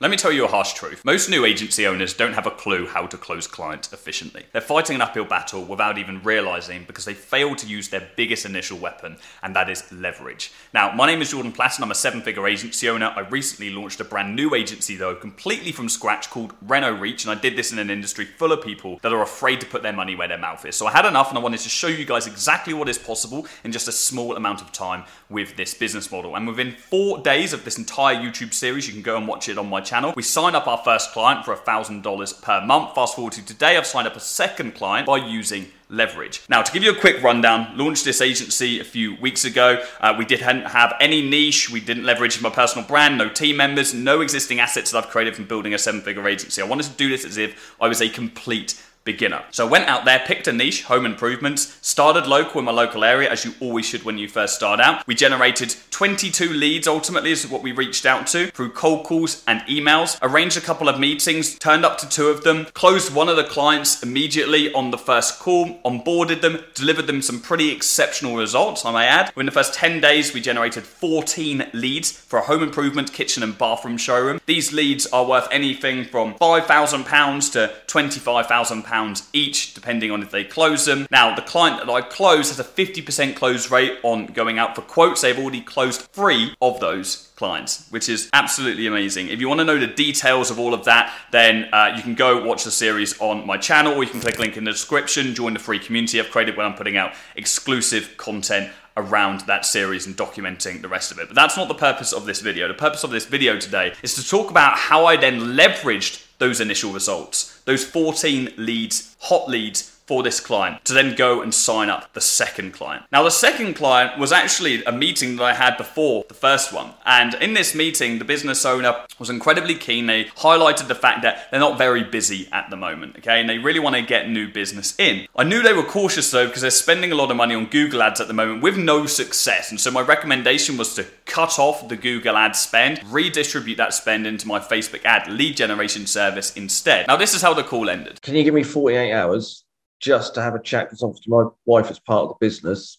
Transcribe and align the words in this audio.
Let 0.00 0.12
me 0.12 0.16
tell 0.16 0.30
you 0.30 0.44
a 0.44 0.48
harsh 0.48 0.74
truth. 0.74 1.04
Most 1.04 1.28
new 1.28 1.44
agency 1.44 1.84
owners 1.84 2.14
don't 2.14 2.34
have 2.34 2.46
a 2.46 2.52
clue 2.52 2.86
how 2.86 3.08
to 3.08 3.16
close 3.16 3.48
clients 3.48 3.92
efficiently. 3.92 4.44
They're 4.52 4.62
fighting 4.62 4.94
an 4.94 5.02
uphill 5.02 5.24
battle 5.24 5.64
without 5.64 5.98
even 5.98 6.22
realizing 6.22 6.84
because 6.84 7.04
they 7.04 7.14
fail 7.14 7.56
to 7.56 7.66
use 7.66 7.88
their 7.88 8.08
biggest 8.14 8.46
initial 8.46 8.78
weapon, 8.78 9.16
and 9.42 9.56
that 9.56 9.68
is 9.68 9.90
leverage. 9.90 10.52
Now, 10.72 10.94
my 10.94 11.08
name 11.08 11.20
is 11.20 11.32
Jordan 11.32 11.50
Platten, 11.50 11.78
and 11.78 11.86
I'm 11.86 11.90
a 11.90 11.96
seven 11.96 12.22
figure 12.22 12.46
agency 12.46 12.88
owner. 12.88 13.12
I 13.16 13.22
recently 13.22 13.70
launched 13.70 13.98
a 13.98 14.04
brand 14.04 14.36
new 14.36 14.54
agency, 14.54 14.94
though, 14.94 15.16
completely 15.16 15.72
from 15.72 15.88
scratch 15.88 16.30
called 16.30 16.54
Reno 16.62 16.94
Reach, 16.94 17.24
and 17.24 17.36
I 17.36 17.40
did 17.40 17.56
this 17.56 17.72
in 17.72 17.80
an 17.80 17.90
industry 17.90 18.24
full 18.24 18.52
of 18.52 18.62
people 18.62 19.00
that 19.02 19.12
are 19.12 19.22
afraid 19.22 19.60
to 19.62 19.66
put 19.66 19.82
their 19.82 19.92
money 19.92 20.14
where 20.14 20.28
their 20.28 20.38
mouth 20.38 20.64
is. 20.64 20.76
So 20.76 20.86
I 20.86 20.92
had 20.92 21.06
enough, 21.06 21.30
and 21.30 21.36
I 21.36 21.42
wanted 21.42 21.58
to 21.58 21.68
show 21.68 21.88
you 21.88 22.04
guys 22.04 22.28
exactly 22.28 22.72
what 22.72 22.88
is 22.88 22.98
possible 22.98 23.48
in 23.64 23.72
just 23.72 23.88
a 23.88 23.92
small 23.92 24.36
amount 24.36 24.60
of 24.60 24.70
time 24.70 25.02
with 25.28 25.56
this 25.56 25.74
business 25.74 26.12
model. 26.12 26.36
And 26.36 26.46
within 26.46 26.70
four 26.70 27.18
days 27.18 27.52
of 27.52 27.64
this 27.64 27.78
entire 27.78 28.14
YouTube 28.14 28.54
series, 28.54 28.86
you 28.86 28.92
can 28.92 29.02
go 29.02 29.16
and 29.16 29.26
watch 29.26 29.48
it 29.48 29.58
on 29.58 29.68
my 29.68 29.87
channel. 29.88 30.12
We 30.14 30.22
signed 30.22 30.54
up 30.54 30.66
our 30.66 30.78
first 30.78 31.12
client 31.12 31.44
for 31.44 31.56
$1,000 31.56 32.42
per 32.42 32.60
month. 32.64 32.94
Fast 32.94 33.16
forward 33.16 33.32
to 33.34 33.44
today, 33.44 33.76
I've 33.76 33.86
signed 33.86 34.06
up 34.06 34.16
a 34.16 34.20
second 34.20 34.74
client 34.74 35.06
by 35.06 35.16
using 35.16 35.68
leverage. 35.88 36.42
Now, 36.48 36.62
to 36.62 36.70
give 36.70 36.82
you 36.82 36.92
a 36.92 37.00
quick 37.00 37.22
rundown, 37.22 37.76
launched 37.76 38.04
this 38.04 38.20
agency 38.20 38.80
a 38.80 38.84
few 38.84 39.16
weeks 39.16 39.44
ago. 39.44 39.82
Uh, 40.00 40.14
we 40.18 40.26
didn't 40.26 40.64
have 40.66 40.94
any 41.00 41.22
niche, 41.22 41.70
we 41.70 41.80
didn't 41.80 42.04
leverage 42.04 42.40
my 42.42 42.50
personal 42.50 42.86
brand, 42.86 43.16
no 43.16 43.30
team 43.30 43.56
members, 43.56 43.94
no 43.94 44.20
existing 44.20 44.60
assets 44.60 44.90
that 44.90 45.04
I've 45.04 45.10
created 45.10 45.34
from 45.34 45.46
building 45.46 45.72
a 45.72 45.78
seven 45.78 46.02
figure 46.02 46.28
agency. 46.28 46.60
I 46.60 46.66
wanted 46.66 46.86
to 46.86 46.96
do 46.96 47.08
this 47.08 47.24
as 47.24 47.38
if 47.38 47.74
I 47.80 47.88
was 47.88 48.02
a 48.02 48.08
complete 48.10 48.82
beginner. 49.08 49.42
So 49.52 49.66
I 49.66 49.70
went 49.70 49.88
out 49.88 50.04
there, 50.04 50.18
picked 50.18 50.48
a 50.48 50.52
niche, 50.52 50.82
home 50.82 51.06
improvements, 51.06 51.78
started 51.80 52.26
local 52.26 52.58
in 52.58 52.66
my 52.66 52.72
local 52.72 53.04
area, 53.04 53.30
as 53.30 53.42
you 53.42 53.54
always 53.58 53.86
should 53.86 54.02
when 54.02 54.18
you 54.18 54.28
first 54.28 54.54
start 54.54 54.80
out. 54.80 55.06
We 55.06 55.14
generated 55.14 55.74
22 55.90 56.50
leads 56.50 56.86
ultimately 56.86 57.30
is 57.30 57.48
what 57.48 57.62
we 57.62 57.72
reached 57.72 58.04
out 58.04 58.26
to 58.28 58.50
through 58.50 58.72
cold 58.72 59.06
calls 59.06 59.42
and 59.46 59.62
emails, 59.62 60.18
arranged 60.20 60.58
a 60.58 60.60
couple 60.60 60.90
of 60.90 61.00
meetings, 61.00 61.58
turned 61.58 61.86
up 61.86 61.96
to 61.98 62.08
two 62.08 62.28
of 62.28 62.44
them, 62.44 62.66
closed 62.74 63.14
one 63.14 63.30
of 63.30 63.36
the 63.36 63.44
clients 63.44 64.02
immediately 64.02 64.70
on 64.74 64.90
the 64.90 64.98
first 64.98 65.38
call, 65.38 65.80
onboarded 65.86 66.42
them, 66.42 66.62
delivered 66.74 67.06
them 67.06 67.22
some 67.22 67.40
pretty 67.40 67.70
exceptional 67.70 68.36
results, 68.36 68.84
I 68.84 68.92
may 68.92 69.06
add. 69.06 69.32
Within 69.34 69.46
the 69.46 69.52
first 69.52 69.72
10 69.72 70.02
days, 70.02 70.34
we 70.34 70.42
generated 70.42 70.84
14 70.84 71.70
leads 71.72 72.12
for 72.12 72.38
a 72.38 72.42
home 72.42 72.62
improvement 72.62 73.14
kitchen 73.14 73.42
and 73.42 73.56
bathroom 73.56 73.96
showroom. 73.96 74.38
These 74.44 74.74
leads 74.74 75.06
are 75.06 75.24
worth 75.24 75.48
anything 75.50 76.04
from 76.04 76.34
£5,000 76.34 77.52
to 77.52 77.72
£25,000 77.86 78.97
pounds 78.98 79.28
each, 79.32 79.74
depending 79.74 80.10
on 80.10 80.22
if 80.22 80.30
they 80.32 80.42
close 80.42 80.84
them. 80.84 81.06
Now, 81.10 81.32
the 81.34 81.42
client 81.42 81.78
that 81.78 81.92
I 81.92 82.00
closed 82.00 82.48
has 82.48 82.58
a 82.58 82.64
50% 82.64 83.36
close 83.36 83.70
rate 83.70 83.98
on 84.02 84.26
going 84.26 84.58
out 84.58 84.74
for 84.74 84.82
quotes. 84.82 85.20
They've 85.20 85.38
already 85.38 85.60
closed 85.60 86.00
three 86.12 86.54
of 86.60 86.80
those 86.80 87.30
clients, 87.36 87.88
which 87.90 88.08
is 88.08 88.28
absolutely 88.32 88.88
amazing. 88.88 89.28
If 89.28 89.38
you 89.38 89.48
want 89.48 89.60
to 89.60 89.64
know 89.64 89.78
the 89.78 89.86
details 89.86 90.50
of 90.50 90.58
all 90.58 90.74
of 90.74 90.84
that, 90.86 91.14
then 91.30 91.72
uh, 91.72 91.94
you 91.96 92.02
can 92.02 92.16
go 92.16 92.44
watch 92.44 92.64
the 92.64 92.72
series 92.72 93.18
on 93.20 93.46
my 93.46 93.56
channel, 93.56 93.94
or 93.94 94.02
you 94.02 94.10
can 94.10 94.20
click 94.20 94.40
link 94.40 94.56
in 94.56 94.64
the 94.64 94.72
description, 94.72 95.32
join 95.32 95.52
the 95.52 95.60
free 95.60 95.78
community 95.78 96.18
I've 96.18 96.30
created 96.30 96.56
when 96.56 96.66
I'm 96.66 96.74
putting 96.74 96.96
out 96.96 97.12
exclusive 97.36 98.16
content 98.16 98.72
around 98.96 99.42
that 99.42 99.64
series 99.64 100.06
and 100.06 100.16
documenting 100.16 100.82
the 100.82 100.88
rest 100.88 101.12
of 101.12 101.20
it. 101.20 101.28
But 101.28 101.36
that's 101.36 101.56
not 101.56 101.68
the 101.68 101.74
purpose 101.74 102.12
of 102.12 102.26
this 102.26 102.40
video. 102.40 102.66
The 102.66 102.74
purpose 102.74 103.04
of 103.04 103.10
this 103.10 103.26
video 103.26 103.60
today 103.60 103.94
is 104.02 104.14
to 104.14 104.28
talk 104.28 104.50
about 104.50 104.76
how 104.76 105.06
I 105.06 105.16
then 105.16 105.54
leveraged 105.56 106.24
those 106.38 106.60
initial 106.60 106.92
results, 106.92 107.57
those 107.68 107.84
14 107.84 108.54
leads, 108.56 109.14
hot 109.20 109.46
leads 109.50 109.97
for 110.08 110.22
this 110.22 110.40
client 110.40 110.82
to 110.86 110.94
then 110.94 111.14
go 111.14 111.42
and 111.42 111.54
sign 111.54 111.90
up 111.90 112.14
the 112.14 112.20
second 112.20 112.72
client. 112.72 113.04
Now, 113.12 113.22
the 113.22 113.30
second 113.30 113.74
client 113.74 114.18
was 114.18 114.32
actually 114.32 114.82
a 114.84 114.90
meeting 114.90 115.36
that 115.36 115.44
I 115.44 115.52
had 115.52 115.76
before 115.76 116.24
the 116.28 116.34
first 116.34 116.72
one. 116.72 116.94
And 117.04 117.34
in 117.34 117.52
this 117.52 117.74
meeting, 117.74 118.18
the 118.18 118.24
business 118.24 118.64
owner 118.64 119.04
was 119.18 119.28
incredibly 119.28 119.74
keen. 119.74 120.06
They 120.06 120.24
highlighted 120.24 120.88
the 120.88 120.94
fact 120.94 121.20
that 121.22 121.50
they're 121.50 121.60
not 121.60 121.76
very 121.76 122.02
busy 122.02 122.48
at 122.52 122.70
the 122.70 122.76
moment, 122.76 123.18
okay? 123.18 123.38
And 123.38 123.50
they 123.50 123.58
really 123.58 123.80
want 123.80 123.96
to 123.96 124.02
get 124.02 124.30
new 124.30 124.50
business 124.50 124.98
in. 124.98 125.28
I 125.36 125.44
knew 125.44 125.62
they 125.62 125.74
were 125.74 125.82
cautious 125.82 126.30
though 126.30 126.46
because 126.46 126.62
they're 126.62 126.70
spending 126.70 127.12
a 127.12 127.14
lot 127.14 127.30
of 127.30 127.36
money 127.36 127.54
on 127.54 127.66
Google 127.66 128.02
ads 128.02 128.20
at 128.20 128.28
the 128.28 128.34
moment 128.34 128.62
with 128.62 128.78
no 128.78 129.04
success. 129.04 129.70
And 129.70 129.78
so 129.78 129.90
my 129.90 130.00
recommendation 130.00 130.78
was 130.78 130.94
to 130.94 131.04
cut 131.26 131.58
off 131.58 131.86
the 131.86 131.96
Google 131.96 132.36
ad 132.36 132.56
spend, 132.56 133.02
redistribute 133.04 133.76
that 133.76 133.92
spend 133.92 134.26
into 134.26 134.48
my 134.48 134.58
Facebook 134.58 135.04
ad 135.04 135.28
lead 135.28 135.58
generation 135.58 136.06
service 136.06 136.56
instead. 136.56 137.06
Now, 137.08 137.16
this 137.16 137.34
is 137.34 137.42
how 137.42 137.52
the 137.52 137.62
call 137.62 137.90
ended. 137.90 138.22
Can 138.22 138.34
you 138.34 138.42
give 138.44 138.54
me 138.54 138.62
48 138.62 139.12
hours 139.12 139.64
just 140.00 140.34
to 140.34 140.42
have 140.42 140.54
a 140.54 140.62
chat 140.62 140.86
because 140.86 141.02
obviously 141.02 141.30
my 141.30 141.44
wife 141.66 141.90
is 141.90 141.98
part 141.98 142.22
of 142.22 142.28
the 142.28 142.46
business. 142.46 142.98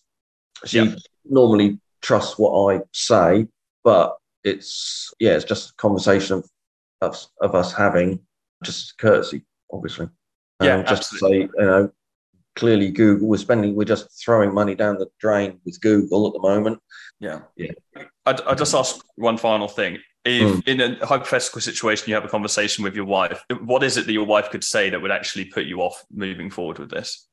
She 0.66 0.80
yep. 0.80 0.98
normally 1.26 1.80
trusts 2.02 2.38
what 2.38 2.74
I 2.74 2.82
say, 2.94 3.48
but 3.84 4.18
it's 4.44 5.14
yeah, 5.20 5.36
it's 5.36 5.46
just 5.46 5.72
a 5.72 5.76
conversation 5.76 6.38
of 6.38 6.50
of, 7.02 7.26
of 7.42 7.56
us 7.56 7.74
having 7.74 8.20
just 8.64 8.98
courtesy, 8.98 9.44
obviously. 9.72 10.10
Yeah, 10.62 10.76
um, 10.76 10.86
just 10.86 11.14
absolutely. 11.14 11.48
to 11.48 11.48
say, 11.48 11.52
you 11.58 11.66
know, 11.66 11.92
clearly 12.56 12.92
Google 12.92 13.28
we're 13.28 13.38
spending 13.38 13.76
we're 13.76 13.86
just 13.86 14.22
throwing 14.22 14.54
money 14.54 14.76
down 14.76 14.98
the 14.98 15.08
drain 15.20 15.60
with 15.66 15.80
Google 15.82 16.28
at 16.28 16.34
the 16.34 16.42
moment. 16.42 16.80
Yeah, 17.20 17.42
yeah. 17.56 17.72
I 18.26 18.38
I 18.46 18.56
just 18.56 18.74
ask 18.74 18.98
one 19.16 19.38
final 19.38 19.68
thing. 19.68 20.00
If 20.26 20.58
mm. 20.58 20.68
in 20.68 20.82
a 20.82 21.06
hypothetical 21.06 21.62
situation 21.62 22.10
you 22.10 22.16
have 22.16 22.26
a 22.26 22.30
conversation 22.30 22.84
with 22.84 22.96
your 22.96 23.06
wife, 23.06 23.44
what 23.62 23.84
is 23.84 23.98
it 23.98 24.06
that 24.06 24.14
your 24.14 24.26
wife 24.26 24.50
could 24.50 24.64
say 24.64 24.90
that 24.90 25.02
would 25.02 25.12
actually 25.12 25.46
put 25.46 25.66
you 25.66 25.82
off 25.82 26.04
moving 26.12 26.50
forward 26.50 26.78
with 26.78 26.90
this? 26.90 27.28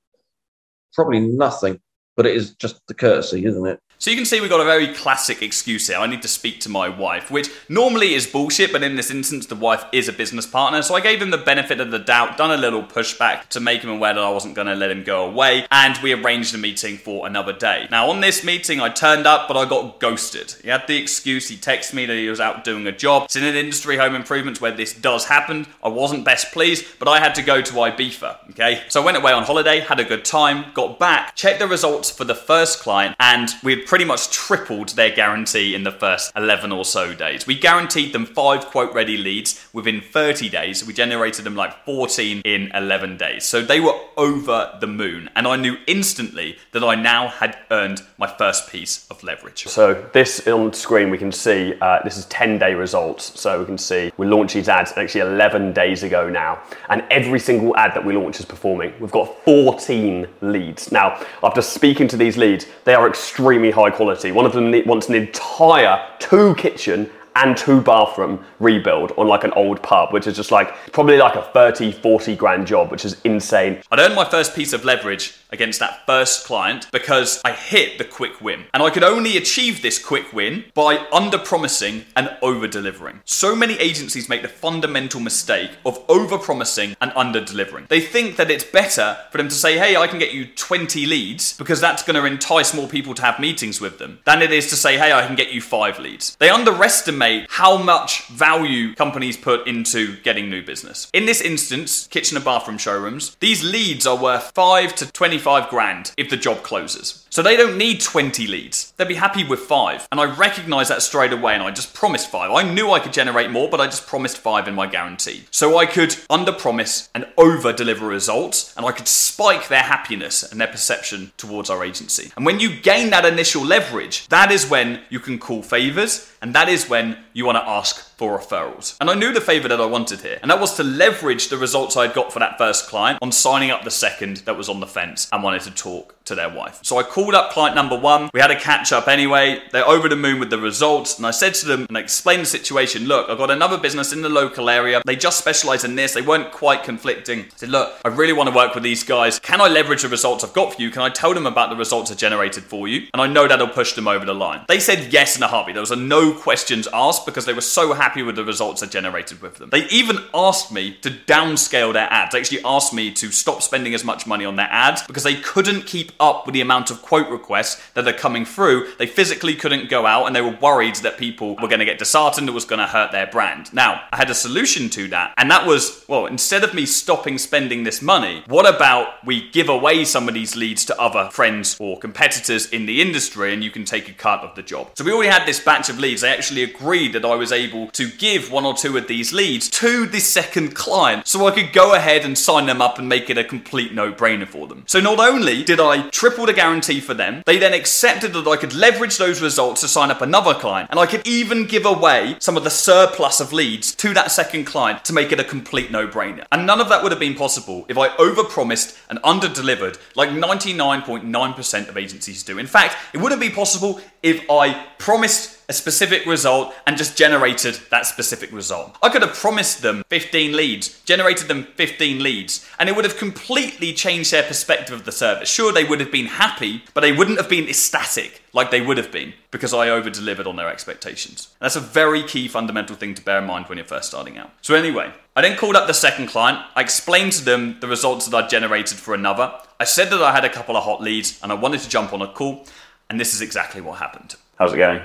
Probably 0.95 1.21
nothing, 1.21 1.81
but 2.17 2.27
it 2.27 2.37
is 2.37 2.55
just 2.55 2.81
the 2.87 2.95
courtesy, 2.95 3.45
isn't 3.45 3.67
it? 3.67 3.81
So 3.99 4.11
you 4.11 4.17
can 4.17 4.27
see 4.27 4.43
we've 4.43 4.51
got 4.51 4.61
a 4.61 4.65
very 4.65 4.93
classic 4.93 5.41
excuse 5.41 5.87
here. 5.87 5.97
I 5.97 6.07
need 6.07 6.21
to 6.21 6.29
speak 6.29 6.61
to 6.61 6.69
my 6.69 6.87
wife, 6.87 7.31
which 7.31 7.49
normally 7.71 8.13
is 8.13 8.27
bullshit, 8.27 8.71
but 8.71 8.83
in 8.83 8.95
this 8.95 9.11
instance, 9.11 9.47
the 9.47 9.55
wife 9.55 9.87
is 9.91 10.07
a 10.07 10.13
business 10.13 10.47
partner. 10.47 10.83
So 10.83 10.95
I 10.95 11.01
gave 11.01 11.23
him 11.23 11.31
the 11.31 11.39
benefit 11.39 11.81
of 11.81 11.91
the 11.91 11.99
doubt, 11.99 12.37
done 12.37 12.51
a 12.51 12.59
little 12.59 12.83
pushback 12.83 13.49
to 13.49 13.61
make 13.61 13.81
him 13.81 13.89
aware 13.89 14.13
that 14.13 14.23
I 14.23 14.29
wasn't 14.29 14.55
going 14.55 14.67
to 14.67 14.75
let 14.75 14.91
him 14.91 15.03
go 15.03 15.27
away, 15.27 15.67
and 15.71 15.97
we 16.03 16.13
arranged 16.13 16.55
a 16.55 16.59
meeting 16.59 16.99
for 16.99 17.27
another 17.27 17.55
day. 17.55 17.89
Now, 17.91 18.11
on 18.11 18.21
this 18.21 18.45
meeting, 18.45 18.81
I 18.81 18.91
turned 18.91 19.27
up, 19.27 19.49
but 19.49 19.57
I 19.57 19.67
got 19.67 19.99
ghosted. 19.99 20.55
He 20.63 20.69
had 20.69 20.87
the 20.87 20.99
excuse, 20.99 21.49
he 21.49 21.57
texted 21.57 21.95
me 21.95 22.05
that 22.05 22.17
he 22.17 22.29
was 22.29 22.39
out 22.39 22.65
doing 22.65 22.87
a 22.87 22.93
job. 22.93 23.25
It's 23.25 23.37
in 23.37 23.45
an 23.45 23.57
industry, 23.57 23.97
home 23.97 24.15
improvements, 24.15 24.61
where 24.61 24.73
this 24.73 24.93
does 24.93 25.25
happen. 25.25 25.67
I 25.83 25.89
wasn't 25.89 26.27
best 26.27 26.53
pleased, 26.53 26.85
but 26.99 27.09
I 27.09 27.19
had 27.19 27.35
to 27.37 27.43
go 27.43 27.63
to 27.63 27.73
Ibiza, 27.73 28.51
okay? 28.51 28.83
So 28.89 29.01
I 29.01 29.05
went 29.07 29.17
away 29.17 29.33
on 29.33 29.45
holiday, 29.45 29.81
had 29.81 30.01
a 30.01 30.05
good 30.05 30.27
time, 30.27 30.67
got 30.75 30.99
back, 30.99 31.35
checked 31.35 31.61
the 31.61 31.67
results 31.67 32.11
for 32.11 32.25
the 32.25 32.35
first 32.35 32.81
client, 32.81 33.17
and 33.19 33.49
we 33.65 33.86
pretty 33.87 34.05
much 34.05 34.31
tripled 34.31 34.91
their 34.91 35.11
guarantee 35.11 35.75
in 35.75 35.85
the 35.85 35.93
first 35.93 36.33
11 36.37 36.73
or 36.73 36.85
so 36.85 37.15
days. 37.15 37.47
We 37.47 37.59
guaranteed 37.59 38.13
them 38.13 38.27
five 38.27 38.67
quote 38.67 38.93
ready 38.93 39.17
leads 39.17 39.67
within 39.73 40.01
30 40.01 40.49
days. 40.49 40.85
We 40.85 40.93
generated 40.93 41.45
them 41.45 41.55
like 41.55 41.85
14 41.85 42.43
in 42.45 42.71
11 42.75 43.17
days. 43.17 43.45
So 43.45 43.63
they 43.63 43.81
were 43.81 43.95
over 44.17 44.77
the 44.81 44.87
moon. 44.87 45.31
And 45.37 45.47
I 45.47 45.57
knew 45.57 45.77
instantly 45.87 46.59
that 46.73 46.83
I 46.83 46.95
now 46.95 47.29
had 47.29 47.57
earned 47.71 48.03
my 48.19 48.27
first 48.27 48.69
piece 48.69 49.07
of 49.11 49.23
leverage. 49.23 49.67
So 49.67 49.95
this 50.13 50.47
on 50.47 50.73
screen, 50.73 51.11
we 51.11 51.19
can 51.19 51.33
see 51.33 51.75
uh, 51.81 52.01
this 52.03 52.17
is 52.17 52.27
10 52.27 52.59
day 52.59 52.75
results. 52.75 53.39
So 53.39 53.61
we 53.61 53.67
can 53.67 53.79
see 53.79 54.13
we 54.17 54.27
launched 54.27 54.55
these 54.55 54.69
ads 54.69 54.93
actually 54.97 55.21
11 55.21 55.73
days 55.73 56.03
ago 56.03 56.29
now. 56.29 56.61
And 56.89 57.05
every 57.11 57.39
single 57.39 57.77
ad 57.77 57.95
that 57.95 58.05
we 58.05 58.17
launch 58.17 58.41
is 58.41 58.47
performing. 58.47 58.93
We've 59.01 59.11
got 59.11 59.45
14 59.45 60.27
leads. 60.41 60.91
Now, 60.91 61.25
after 61.43 61.63
speaking 61.63 62.09
to 62.09 62.17
these 62.17 62.37
leads, 62.37 62.67
they 62.85 62.95
are 62.95 63.09
extremely 63.09 63.71
high 63.77 63.91
quality. 63.91 64.33
One 64.33 64.47
of 64.47 64.53
them 64.53 64.73
wants 64.87 65.09
an 65.09 65.15
entire 65.15 66.03
two 66.19 66.55
kitchen 66.57 67.09
and 67.37 67.55
two 67.57 67.83
bathroom 67.83 68.43
rebuild 68.59 69.13
on 69.19 69.29
like 69.29 69.45
an 69.45 69.53
old 69.53 69.83
pub, 69.83 70.13
which 70.13 70.27
is 70.27 70.35
just 70.35 70.51
like 70.51 70.75
probably 70.93 71.19
like 71.19 71.35
a 71.37 71.43
30, 71.43 71.93
40 71.93 72.35
grand 72.35 72.67
job, 72.67 72.91
which 72.91 73.05
is 73.05 73.21
insane. 73.25 73.83
I'd 73.91 74.01
earned 74.01 74.15
my 74.15 74.25
first 74.25 74.57
piece 74.57 74.73
of 74.73 74.85
leverage 74.85 75.35
against 75.57 75.81
that 75.81 76.05
first 76.05 76.45
client 76.45 76.87
because 76.93 77.41
I 77.47 77.53
hit 77.53 77.97
the 77.97 78.05
quick 78.05 78.43
win. 78.43 78.67
And 78.75 78.83
I 78.83 78.91
could 78.91 79.03
only 79.03 79.39
achieve 79.39 79.81
this 79.81 79.99
quick 79.99 80.35
win 80.35 80.65
by 80.75 80.99
under 81.11 81.39
promising 81.39 82.05
and 82.15 82.37
over 82.43 82.69
delivering. 82.69 83.21
So 83.25 83.57
many 83.57 83.75
agencies 83.79 84.29
make 84.29 84.43
the 84.43 84.49
fundamental 84.49 85.19
mistake 85.19 85.71
of 85.87 86.05
over 86.11 86.37
promising 86.37 86.95
and 87.01 87.11
under 87.17 87.43
delivering. 87.43 87.87
They 87.89 88.03
think 88.03 88.37
that 88.37 88.51
it's 88.51 88.65
better 88.65 89.17
for 89.31 89.39
them 89.39 89.49
to 89.49 89.55
say, 89.55 89.79
hey, 89.79 89.97
I 89.97 90.07
can 90.07 90.19
get 90.19 90.35
you 90.35 90.47
20 90.47 91.07
leads 91.07 91.57
because 91.57 91.81
that's 91.81 92.03
going 92.03 92.21
to 92.21 92.27
entice 92.27 92.75
more 92.75 92.87
people 92.87 93.15
to 93.15 93.23
have 93.23 93.41
meetings 93.41 93.81
with 93.81 93.99
them 93.99 94.19
than 94.27 94.43
it 94.43 94.53
is 94.53 94.69
to 94.69 94.77
say, 94.77 94.99
hey, 94.99 95.13
I 95.13 95.27
can 95.27 95.37
get 95.37 95.53
you 95.53 95.63
five 95.63 95.99
leads. 95.99 96.37
They 96.37 96.51
underestimate 96.51 97.47
how 97.49 97.79
much 97.79 98.27
value 98.29 98.95
companies 98.95 99.39
put 99.39 99.67
into 99.67 100.17
getting 100.19 100.51
new 100.51 100.63
business. 100.63 101.11
In 101.15 101.25
this 101.25 101.41
instance, 101.41 102.07
kitchen 102.09 102.37
and 102.37 102.45
bathroom 102.45 102.77
showrooms, 102.77 103.37
these 103.41 103.65
leads 103.65 104.07
are 104.07 104.21
worth 104.21 104.53
5 104.55 104.95
to 104.97 105.13
20 105.13 105.39
25 105.47 105.71
grand 105.71 106.13
if 106.17 106.29
the 106.29 106.37
job 106.37 106.65
closes. 106.65 107.25
So 107.37 107.43
they 107.43 107.59
don't 107.59 107.77
need 107.77 108.01
20 108.01 108.47
leads. 108.47 108.93
They'd 108.93 109.09
be 109.09 109.15
happy 109.15 109.45
with 109.45 109.61
five. 109.61 110.09
And 110.11 110.19
I 110.19 110.25
recognized 110.25 110.89
that 110.89 111.03
straight 111.03 111.35
away 111.35 111.53
and 111.53 111.63
I 111.63 111.71
just 111.71 111.93
promised 111.93 112.31
five. 112.31 112.51
I 112.51 112.63
knew 112.63 112.91
I 112.91 112.99
could 112.99 113.13
generate 113.13 113.51
more, 113.51 113.69
but 113.69 113.79
I 113.79 113.85
just 113.85 114.07
promised 114.07 114.39
five 114.39 114.67
in 114.69 114.75
my 114.75 114.87
guarantee. 114.87 115.45
So 115.51 115.77
I 115.77 115.85
could 115.85 116.17
under 116.31 116.51
promise 116.51 117.11
and 117.15 117.27
over 117.37 117.75
deliver 117.75 118.07
results 118.07 118.75
and 118.75 118.87
I 118.87 118.93
could 118.93 119.07
spike 119.07 119.69
their 119.69 119.83
happiness 119.83 120.51
and 120.51 120.59
their 120.59 120.69
perception 120.69 121.31
towards 121.37 121.69
our 121.69 121.85
agency. 121.85 122.33
And 122.39 122.47
when 122.47 122.59
you 122.59 122.81
gain 122.81 123.11
that 123.11 123.27
initial 123.27 123.63
leverage, 123.63 124.27
that 124.29 124.51
is 124.51 124.71
when 124.71 125.03
you 125.11 125.21
can 125.21 125.39
call 125.39 125.63
favors 125.63 126.33
and 126.41 126.55
that 126.55 126.71
is 126.71 126.89
when 126.89 127.19
you 127.35 127.45
want 127.45 127.59
to 127.59 127.69
ask 127.69 128.17
for 128.17 128.39
referrals. 128.39 128.97
And 129.01 129.11
I 129.11 129.15
knew 129.15 129.33
the 129.33 129.41
favor 129.41 129.69
that 129.69 129.81
I 129.81 129.85
wanted 129.85 130.21
here, 130.21 130.39
and 130.41 130.51
that 130.51 130.61
was 130.61 130.75
to 130.77 130.85
leverage 130.85 131.49
the 131.49 131.59
results 131.59 131.97
I 131.97 132.07
had 132.07 132.15
got 132.15 132.33
for 132.33 132.39
that 132.39 132.57
first 132.57 132.89
client 132.89 133.19
on 133.21 133.31
signing 133.31 133.71
up 133.71 133.85
the 133.85 133.91
second 133.91 134.39
that 134.39 134.57
was 134.57 134.69
on 134.69 134.81
the 134.81 134.87
fence 134.87 135.29
and 135.33 135.43
wanted 135.43 135.63
to 135.63 135.71
talk 135.71 136.15
to 136.25 136.35
their 136.35 136.49
wife. 136.49 136.81
So 136.83 136.99
I 136.99 137.03
called 137.03 137.26
up 137.35 137.51
client 137.51 137.75
number 137.75 137.99
one. 137.99 138.31
We 138.33 138.41
had 138.41 138.51
a 138.51 138.59
catch 138.59 138.93
up 138.93 139.09
anyway. 139.09 139.63
They're 139.73 139.87
over 139.87 140.09
the 140.09 140.17
moon 140.17 140.41
with 140.41 140.51
the 140.51 140.59
results. 140.59 141.17
And 141.17 141.27
I 141.27 141.31
said 141.31 141.55
to 141.55 141.67
them 141.67 141.87
and 141.89 141.97
I 141.97 142.01
explained 142.01 142.43
the 142.43 142.47
situation 142.47 143.07
look, 143.07 143.29
I've 143.29 143.39
got 143.39 143.51
another 143.51 143.79
business 143.79 144.13
in 144.13 144.23
the 144.23 144.29
local 144.29 144.71
area. 144.71 145.03
They 145.05 145.17
just 145.17 145.39
specialize 145.39 145.85
in 145.85 145.97
this. 145.97 146.15
They 146.15 146.23
weren't 146.23 146.53
quite 146.53 146.85
conflicting. 146.85 147.41
I 147.41 147.49
said, 147.57 147.69
look, 147.71 147.99
I 148.05 148.09
really 148.09 148.33
want 148.33 148.49
to 148.49 148.55
work 148.55 148.75
with 148.75 148.85
these 148.85 149.03
guys. 149.03 149.39
Can 149.39 149.61
I 149.61 149.69
leverage 149.69 150.03
the 150.03 150.09
results 150.09 150.45
I've 150.45 150.53
got 150.53 150.75
for 150.75 150.83
you? 150.83 150.91
Can 150.91 151.03
I 151.03 151.09
tell 151.09 151.35
them 151.35 151.47
about 151.47 151.71
the 151.71 151.77
results 151.77 152.11
I 152.11 152.15
generated 152.15 152.65
for 152.65 152.89
you? 152.89 153.09
And 153.13 153.21
I 153.21 153.27
know 153.27 153.49
that'll 153.49 153.69
push 153.69 153.95
them 153.95 154.09
over 154.09 154.25
the 154.25 154.35
line. 154.35 154.65
They 154.69 154.81
said 154.81 155.13
yes 155.13 155.37
in 155.37 155.43
a 155.43 155.49
heartbeat. 155.49 155.75
There 155.75 155.83
was 155.83 155.91
a 155.91 155.97
no 155.97 156.33
questions 156.33 156.89
asked 156.93 157.27
because 157.27 157.47
they 157.47 157.53
were 157.53 157.61
so 157.61 157.93
happy 157.93 158.23
with 158.23 158.37
the 158.37 158.45
results 158.45 158.83
I 158.83 158.87
generated 158.87 159.43
with 159.43 159.57
them. 159.57 159.71
They 159.71 159.87
even 159.89 160.19
asked 160.35 160.73
me 160.73 160.97
to 161.03 161.11
downscale 161.11 161.93
their 161.93 162.09
ads. 162.13 162.33
They 162.33 162.41
actually 162.41 162.65
asked 162.65 162.93
me 162.93 163.13
to 163.13 163.31
stop 163.31 163.63
spending 163.63 163.95
as 163.95 164.05
much 164.05 164.27
money 164.27 164.45
on 164.45 164.57
their 164.57 164.69
ads 164.71 165.03
because 165.03 165.23
they 165.23 165.37
couldn't 165.37 165.87
keep 165.87 166.13
up 166.21 166.47
with 166.47 166.55
the 166.55 166.61
amount 166.61 166.91
of 166.91 167.03
quote 167.17 167.31
requests 167.31 167.81
that 167.95 168.07
are 168.07 168.13
coming 168.13 168.45
through. 168.45 168.93
They 168.99 169.07
physically 169.07 169.55
couldn't 169.55 169.89
go 169.89 170.05
out 170.05 170.27
and 170.27 170.37
they 170.37 170.43
were 170.43 170.57
worried 170.61 170.97
that 170.97 171.17
people 171.17 171.57
were 171.57 171.69
going 171.69 171.79
to 171.79 171.85
get 171.85 171.99
disheartened, 171.99 172.49
it 172.49 172.53
was 172.53 172.65
going 172.67 172.79
to 172.79 172.87
hurt 172.87 173.11
their 173.13 173.27
brand. 173.27 173.73
Now, 173.73 174.03
I 174.13 174.17
had 174.17 174.31
a 174.31 174.35
solution 174.35 174.91
to 174.91 175.09
that, 175.09 175.33
and 175.39 175.51
that 175.51 175.67
was 175.67 176.05
well, 176.09 176.27
instead 176.27 176.63
of 176.63 176.75
me 176.75 176.85
stopping 176.85 177.39
spending 177.39 177.85
this 177.85 178.03
money, 178.03 178.43
what 178.47 178.69
about 178.69 179.25
we 179.25 179.49
give 179.51 179.69
away 179.69 180.05
some 180.05 180.29
of 180.29 180.35
these 180.35 180.57
leads 180.57 180.85
to 180.87 181.01
other 181.01 181.31
friends 181.31 181.77
or 181.81 181.99
competitors 181.99 182.71
in 182.71 182.87
the 182.87 183.01
industry 183.01 183.53
and 183.53 183.65
you 183.65 183.71
can 183.71 183.85
take 183.85 184.09
a 184.09 184.13
cut 184.13 184.41
of 184.41 184.55
the 184.55 184.63
job? 184.63 184.91
So 184.95 185.05
we 185.05 185.13
already 185.13 185.31
had 185.31 185.47
this 185.47 185.61
batch 185.61 185.89
of 185.89 185.99
leads. 185.99 186.21
They 186.21 186.33
actually 186.33 186.63
agreed 186.63 187.15
that 187.15 187.25
I 187.25 187.35
was 187.35 187.51
able 187.51 187.89
to 187.89 188.11
give 188.11 188.51
one 188.51 188.67
or 188.67 188.75
two 188.75 188.97
of 188.97 189.09
these 189.09 189.33
leads 189.33 189.71
to 189.71 190.07
the 190.07 190.21
second 190.21 190.75
client 190.75 191.27
so 191.27 191.47
I 191.47 191.51
could 191.51 191.73
go 191.73 191.95
ahead 191.95 192.25
and 192.25 192.37
sign 192.37 192.67
them 192.67 192.83
up 192.83 192.99
and 192.99 193.09
make 193.09 193.31
it 193.31 193.39
a 193.39 193.45
complete 193.45 193.95
no 193.95 194.13
brainer 194.13 194.47
for 194.47 194.67
them. 194.67 194.85
So 194.87 195.01
not 195.01 195.19
only 195.19 195.65
did 195.65 195.81
I 195.81 196.09
triple 196.11 196.47
the 196.47 196.53
guarantee 196.53 196.96
for 197.01 197.15
them, 197.15 197.43
they 197.47 197.59
then 197.59 197.75
accepted 197.75 198.33
that 198.33 198.47
I 198.47 198.57
could 198.57 198.75
leverage 198.75 199.19
those 199.19 199.41
results 199.41 199.81
to 199.81 199.89
sign 199.89 200.11
up 200.11 200.21
another 200.21 200.55
client 200.55 200.91
and 200.91 200.99
I 200.99 201.07
could 201.07 201.27
even 201.27 201.67
give 201.67 201.87
away 201.87 202.37
some 202.39 202.57
of 202.57 202.65
the 202.65 202.71
surplus 202.71 203.41
of 203.41 203.53
leads 203.53 203.95
to 203.97 204.15
that 204.15 204.31
second 204.31 204.65
client 204.65 205.05
to 205.05 205.13
make 205.13 205.33
it 205.33 205.41
a 205.41 205.45
complete 205.45 205.91
no 205.91 206.07
brainer. 206.07 206.45
And 206.53 206.67
none 206.67 206.81
of 206.81 206.89
that 206.89 207.03
would 207.03 207.13
have 207.13 207.21
been 207.21 207.35
possible 207.35 207.87
if 207.89 207.99
I 207.99 208.09
overpromised 208.17 208.99
and 209.09 209.19
under-delivered 209.25 209.99
like 210.15 210.31
99.9% 210.31 211.89
of 211.89 211.97
agencies 211.97 212.43
do. 212.43 212.59
In 212.59 212.67
fact, 212.67 212.97
it 213.13 213.19
wouldn't 213.19 213.41
be 213.41 213.51
possible 213.51 214.01
if 214.23 214.49
I 214.51 214.87
promised 214.99 215.56
a 215.69 215.73
specific 215.73 216.27
result 216.27 216.75
and 216.87 216.97
just 216.97 217.17
generated 217.17 217.79
that 217.91 218.07
specific 218.07 218.53
result. 218.53 218.97
I 219.03 219.09
could 219.09 219.23
have 219.23 219.35
promised 219.35 219.83
them 219.83 220.05
15 220.09 220.57
leads, 220.57 221.01
generated 221.03 221.49
them 221.49 221.65
15 221.77 222.23
leads, 222.23 222.67
and 222.79 222.89
it 222.89 222.97
would 222.97 223.05
have 223.05 223.17
completely 223.17 223.93
changed 223.93 224.33
their 224.33 224.43
perspective 224.43 224.95
of 224.95 225.05
the 225.05 225.13
service. 225.13 225.49
Sure, 225.49 225.73
they 225.73 225.85
would 225.85 226.01
have 226.01 226.13
been 226.13 226.27
happy, 226.27 226.85
but 226.95 227.01
they 227.01 227.13
wouldn't 227.13 227.39
have 227.39 227.49
been 227.49 227.69
ecstatic 227.69 228.43
like 228.53 228.71
they 228.71 228.81
would 228.81 228.97
have 228.97 229.13
been 229.13 229.35
because 229.51 229.75
I 229.75 229.89
over 229.89 230.09
delivered 230.09 230.47
on 230.47 230.57
their 230.57 230.69
expectations. 230.69 231.55
That's 231.61 231.77
a 231.77 231.81
very 231.81 232.23
key 232.23 232.49
fundamental 232.49 232.97
thing 232.97 233.15
to 233.15 233.23
bear 233.23 233.39
in 233.39 233.47
mind 233.47 233.67
when 233.67 233.79
you're 233.79 233.87
first 233.87 234.09
starting 234.09 234.39
out. 234.39 234.51
So, 234.63 234.75
anyway, 234.75 235.13
I 235.35 235.43
then 235.43 235.57
called 235.57 235.77
up 235.77 235.87
the 235.87 235.95
second 235.95 236.29
client. 236.29 236.59
I 236.75 236.81
explained 236.81 237.33
to 237.33 237.45
them 237.45 237.79
the 237.81 237.89
results 237.89 238.27
that 238.27 238.37
I'd 238.37 238.51
generated 238.51 238.99
for 238.99 239.15
another. 239.15 239.53
I 239.79 239.85
said 239.85 240.11
that 240.11 240.23
I 240.23 240.33
had 240.33 240.45
a 240.45 240.51
couple 240.51 240.77
of 240.77 240.85
hot 240.85 241.03
leads 241.03 241.39
and 241.43 241.53
I 241.53 241.55
wanted 241.55 241.81
to 241.81 241.89
jump 241.89 242.13
on 242.13 242.23
a 242.23 242.33
call, 242.33 242.65
and 243.11 243.21
this 243.21 243.35
is 243.35 243.43
exactly 243.43 243.81
what 243.81 243.99
happened. 243.99 244.37
How's 244.59 244.73
it 244.73 244.79
going? 244.79 245.03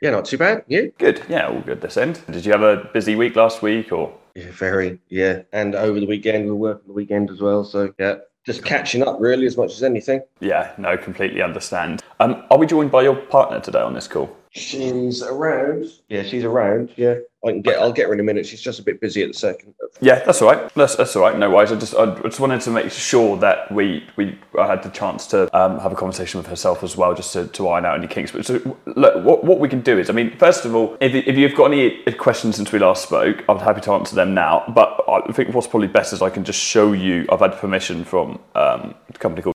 Yeah, 0.00 0.10
not 0.10 0.24
too 0.24 0.38
bad. 0.38 0.64
You? 0.66 0.92
Good. 0.98 1.22
Yeah, 1.28 1.48
all 1.48 1.60
good 1.60 1.82
this 1.82 1.96
end. 1.96 2.20
Did 2.30 2.46
you 2.46 2.52
have 2.52 2.62
a 2.62 2.88
busy 2.94 3.16
week 3.16 3.36
last 3.36 3.60
week 3.60 3.92
or? 3.92 4.12
Yeah, 4.34 4.50
very. 4.52 4.98
Yeah, 5.08 5.42
and 5.52 5.74
over 5.74 6.00
the 6.00 6.06
weekend 6.06 6.44
we 6.44 6.50
were 6.50 6.56
working 6.56 6.86
the 6.86 6.92
weekend 6.94 7.30
as 7.30 7.40
well. 7.40 7.64
So 7.64 7.92
yeah, 7.98 8.16
just 8.46 8.64
catching 8.64 9.02
up 9.02 9.18
really 9.20 9.44
as 9.44 9.56
much 9.56 9.72
as 9.72 9.82
anything. 9.82 10.22
Yeah, 10.40 10.72
no, 10.78 10.96
completely 10.96 11.42
understand. 11.42 12.02
Um, 12.18 12.44
are 12.50 12.58
we 12.58 12.66
joined 12.66 12.90
by 12.90 13.02
your 13.02 13.16
partner 13.16 13.60
today 13.60 13.80
on 13.80 13.92
this 13.92 14.08
call? 14.08 14.34
She's 14.52 15.22
around. 15.22 15.86
Yeah, 16.08 16.24
she's 16.24 16.42
around. 16.42 16.92
Yeah, 16.96 17.14
I 17.44 17.50
can 17.50 17.62
get. 17.62 17.78
I'll 17.78 17.92
get 17.92 18.08
her 18.08 18.14
in 18.14 18.18
a 18.18 18.24
minute. 18.24 18.44
She's 18.46 18.60
just 18.60 18.80
a 18.80 18.82
bit 18.82 19.00
busy 19.00 19.22
at 19.22 19.28
the 19.28 19.38
second. 19.38 19.74
Yeah, 20.00 20.24
that's 20.24 20.42
all 20.42 20.50
right. 20.50 20.74
That's, 20.74 20.96
that's 20.96 21.14
all 21.14 21.22
right. 21.22 21.38
No 21.38 21.50
worries. 21.50 21.70
I 21.70 21.76
just 21.76 21.94
I 21.94 22.18
just 22.22 22.40
wanted 22.40 22.60
to 22.62 22.70
make 22.70 22.90
sure 22.90 23.36
that 23.36 23.70
we 23.70 24.04
we 24.16 24.36
I 24.58 24.66
had 24.66 24.82
the 24.82 24.88
chance 24.88 25.28
to 25.28 25.56
um, 25.56 25.78
have 25.78 25.92
a 25.92 25.94
conversation 25.94 26.38
with 26.38 26.48
herself 26.48 26.82
as 26.82 26.96
well, 26.96 27.14
just 27.14 27.32
to, 27.34 27.46
to 27.46 27.68
iron 27.68 27.84
out 27.84 27.96
any 27.96 28.08
kinks. 28.08 28.32
But 28.32 28.44
so 28.44 28.76
look, 28.86 29.24
what, 29.24 29.44
what 29.44 29.60
we 29.60 29.68
can 29.68 29.82
do 29.82 29.96
is, 30.00 30.10
I 30.10 30.14
mean, 30.14 30.36
first 30.36 30.64
of 30.64 30.74
all, 30.74 30.96
if, 31.00 31.14
if 31.14 31.36
you've 31.36 31.54
got 31.54 31.66
any 31.72 32.02
questions 32.14 32.56
since 32.56 32.72
we 32.72 32.80
last 32.80 33.04
spoke, 33.04 33.44
I'm 33.48 33.60
happy 33.60 33.82
to 33.82 33.92
answer 33.92 34.16
them 34.16 34.34
now. 34.34 34.64
But 34.74 35.00
I 35.08 35.30
think 35.30 35.54
what's 35.54 35.68
probably 35.68 35.88
best 35.88 36.12
is 36.12 36.22
I 36.22 36.30
can 36.30 36.42
just 36.42 36.58
show 36.60 36.92
you. 36.92 37.24
I've 37.30 37.38
had 37.38 37.52
permission 37.52 38.04
from 38.04 38.40
um, 38.56 38.96
a 39.08 39.18
company 39.18 39.42
called 39.42 39.54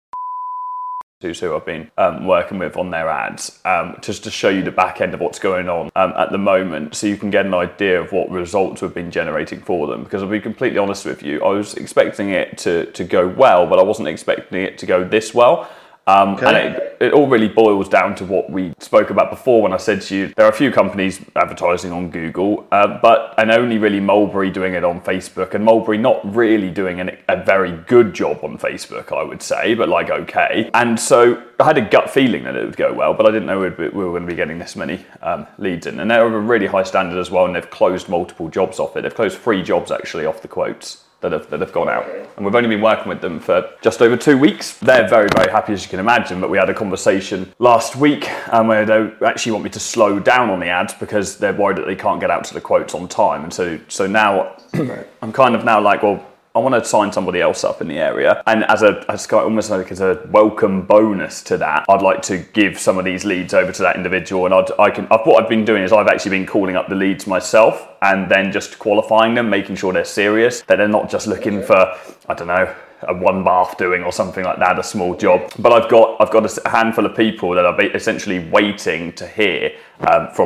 who 1.33 1.55
I've 1.55 1.65
been 1.65 1.89
um, 1.97 2.25
working 2.25 2.57
with 2.57 2.77
on 2.77 2.91
their 2.91 3.09
ads, 3.09 3.59
um, 3.65 3.97
just 4.01 4.23
to 4.25 4.31
show 4.31 4.49
you 4.49 4.63
the 4.63 4.71
back 4.71 5.01
end 5.01 5.13
of 5.13 5.19
what's 5.19 5.39
going 5.39 5.69
on 5.69 5.89
um, 5.95 6.13
at 6.17 6.31
the 6.31 6.37
moment, 6.37 6.95
so 6.95 7.07
you 7.07 7.17
can 7.17 7.29
get 7.29 7.45
an 7.45 7.53
idea 7.53 8.01
of 8.01 8.11
what 8.11 8.29
results 8.29 8.81
we've 8.81 8.93
been 8.93 9.11
generating 9.11 9.61
for 9.61 9.87
them. 9.87 10.03
Because 10.03 10.21
I'll 10.21 10.29
be 10.29 10.39
completely 10.39 10.77
honest 10.79 11.05
with 11.05 11.23
you, 11.23 11.43
I 11.43 11.49
was 11.49 11.73
expecting 11.75 12.29
it 12.29 12.57
to, 12.59 12.91
to 12.91 13.03
go 13.03 13.27
well, 13.27 13.67
but 13.67 13.79
I 13.79 13.83
wasn't 13.83 14.07
expecting 14.07 14.61
it 14.61 14.77
to 14.79 14.85
go 14.85 15.03
this 15.03 15.33
well. 15.33 15.69
Um, 16.07 16.35
okay. 16.35 16.45
And 16.45 16.75
it, 16.75 16.97
it, 16.99 17.13
all 17.13 17.27
really 17.27 17.47
boils 17.47 17.89
down 17.89 18.13
to 18.15 18.25
what 18.25 18.47
we 18.47 18.73
spoke 18.77 19.09
about 19.09 19.31
before 19.31 19.63
when 19.63 19.73
I 19.73 19.77
said 19.77 20.03
to 20.03 20.15
you 20.15 20.33
there 20.35 20.45
are 20.45 20.51
a 20.51 20.55
few 20.55 20.71
companies 20.71 21.19
advertising 21.35 21.91
on 21.91 22.11
Google, 22.11 22.67
uh, 22.71 22.99
but 23.01 23.33
and 23.39 23.49
only 23.49 23.79
really 23.79 23.99
Mulberry 23.99 24.51
doing 24.51 24.75
it 24.75 24.83
on 24.83 25.01
Facebook, 25.01 25.55
and 25.55 25.65
Mulberry 25.65 25.97
not 25.97 26.21
really 26.35 26.69
doing 26.69 26.99
an, 26.99 27.17
a 27.27 27.43
very 27.43 27.71
good 27.87 28.13
job 28.13 28.39
on 28.43 28.59
Facebook, 28.59 29.11
I 29.11 29.23
would 29.23 29.41
say, 29.41 29.73
but 29.73 29.89
like 29.89 30.11
okay. 30.11 30.69
And 30.75 30.99
so 30.99 31.41
I 31.59 31.63
had 31.63 31.79
a 31.79 31.89
gut 31.89 32.11
feeling 32.11 32.43
that 32.43 32.55
it 32.55 32.63
would 32.63 32.77
go 32.77 32.93
well, 32.93 33.15
but 33.15 33.25
I 33.25 33.31
didn't 33.31 33.47
know 33.47 33.59
we 33.59 33.87
were 33.87 34.11
going 34.11 34.23
to 34.23 34.27
be 34.27 34.35
getting 34.35 34.59
this 34.59 34.75
many 34.75 35.03
um, 35.23 35.47
leads 35.57 35.87
in. 35.87 35.99
And 35.99 36.11
they're 36.11 36.27
of 36.27 36.33
a 36.33 36.39
really 36.39 36.67
high 36.67 36.83
standard 36.83 37.17
as 37.17 37.31
well, 37.31 37.45
and 37.45 37.55
they've 37.55 37.69
closed 37.71 38.09
multiple 38.09 38.47
jobs 38.47 38.79
off 38.79 38.95
it. 38.95 39.01
They've 39.01 39.15
closed 39.15 39.39
three 39.39 39.63
jobs 39.63 39.89
actually 39.89 40.27
off 40.27 40.43
the 40.43 40.47
quotes 40.47 41.05
that 41.25 41.31
have, 41.31 41.49
that 41.49 41.59
have 41.59 41.73
gone 41.73 41.89
out. 41.89 42.05
And 42.35 42.45
we've 42.45 42.53
only 42.53 42.69
been 42.69 42.81
working 42.81 43.09
with 43.09 43.19
them 43.19 43.39
for 43.39 43.67
just 43.81 44.01
over 44.01 44.15
two 44.15 44.37
weeks. 44.37 44.77
They're 44.77 45.07
very, 45.07 45.27
very 45.35 45.51
happy, 45.51 45.73
as 45.73 45.83
you 45.83 45.89
can 45.89 45.99
imagine. 45.99 46.39
But 46.39 46.51
we 46.51 46.57
had 46.57 46.69
a 46.69 46.73
conversation 46.73 47.51
last 47.57 47.95
week 47.95 48.29
um, 48.53 48.67
where 48.67 48.85
they 48.85 49.11
actually 49.25 49.53
want 49.53 49.63
me 49.63 49.71
to 49.71 49.79
slow 49.79 50.19
down 50.19 50.49
on 50.51 50.59
the 50.59 50.67
ads 50.67 50.93
because 50.93 51.37
they're 51.37 51.53
worried 51.53 51.77
that 51.77 51.87
they 51.87 51.95
can't 51.95 52.21
get 52.21 52.29
out 52.29 52.43
to 52.45 52.53
the 52.53 52.61
quotes 52.61 52.93
on 52.93 53.07
time. 53.07 53.43
And 53.43 53.53
so, 53.53 53.79
so 53.87 54.05
now 54.05 54.55
I'm 55.21 55.33
kind 55.33 55.55
of 55.55 55.65
now 55.65 55.81
like, 55.81 56.03
well, 56.03 56.23
I 56.55 56.59
want 56.59 56.73
to 56.73 56.85
sign 56.89 57.11
somebody 57.11 57.41
else 57.41 57.65
up 57.65 57.81
in 57.81 57.89
the 57.89 57.97
area. 57.97 58.41
And 58.47 58.63
as 58.65 58.81
a 58.81 59.03
as 59.09 59.27
almost 59.33 59.69
like 59.69 59.91
as 59.91 59.99
a 59.99 60.25
welcome 60.31 60.83
bonus 60.83 61.43
to 61.43 61.57
that, 61.57 61.85
I'd 61.89 62.01
like 62.01 62.21
to 62.23 62.37
give 62.53 62.79
some 62.79 62.97
of 62.97 63.03
these 63.03 63.25
leads 63.25 63.53
over 63.53 63.73
to 63.73 63.81
that 63.81 63.97
individual. 63.97 64.45
And 64.45 64.53
I'd, 64.53 64.71
I 64.79 64.89
can 64.89 65.05
I've, 65.11 65.25
what 65.25 65.43
I've 65.43 65.49
been 65.49 65.65
doing 65.65 65.83
is 65.83 65.91
I've 65.91 66.07
actually 66.07 66.31
been 66.31 66.45
calling 66.45 66.77
up 66.77 66.87
the 66.87 66.95
leads 66.95 67.27
myself 67.27 67.89
and 68.01 68.31
then 68.31 68.53
just 68.53 68.79
qualifying 68.79 69.33
them, 69.33 69.49
making 69.49 69.75
sure 69.75 69.91
they're 69.91 70.05
serious, 70.05 70.61
that 70.61 70.77
they're 70.77 70.87
not 70.87 71.09
just 71.09 71.27
looking 71.27 71.61
for 71.61 71.93
I 72.29 72.33
don't 72.33 72.47
know 72.47 72.73
a 73.01 73.13
one 73.13 73.43
bath 73.43 73.77
doing 73.77 74.03
or 74.03 74.13
something 74.13 74.45
like 74.45 74.57
that, 74.59 74.79
a 74.79 74.83
small 74.83 75.13
job. 75.13 75.51
But 75.59 75.73
I've 75.73 75.91
got 75.91 76.21
I've 76.21 76.31
got 76.31 76.45
a 76.57 76.69
handful 76.69 77.05
of 77.05 77.17
people 77.17 77.51
that 77.55 77.65
are 77.65 77.81
essentially 77.93 78.39
waiting 78.47 79.11
to 79.13 79.27
hear 79.27 79.75
um, 80.07 80.29
from 80.31 80.45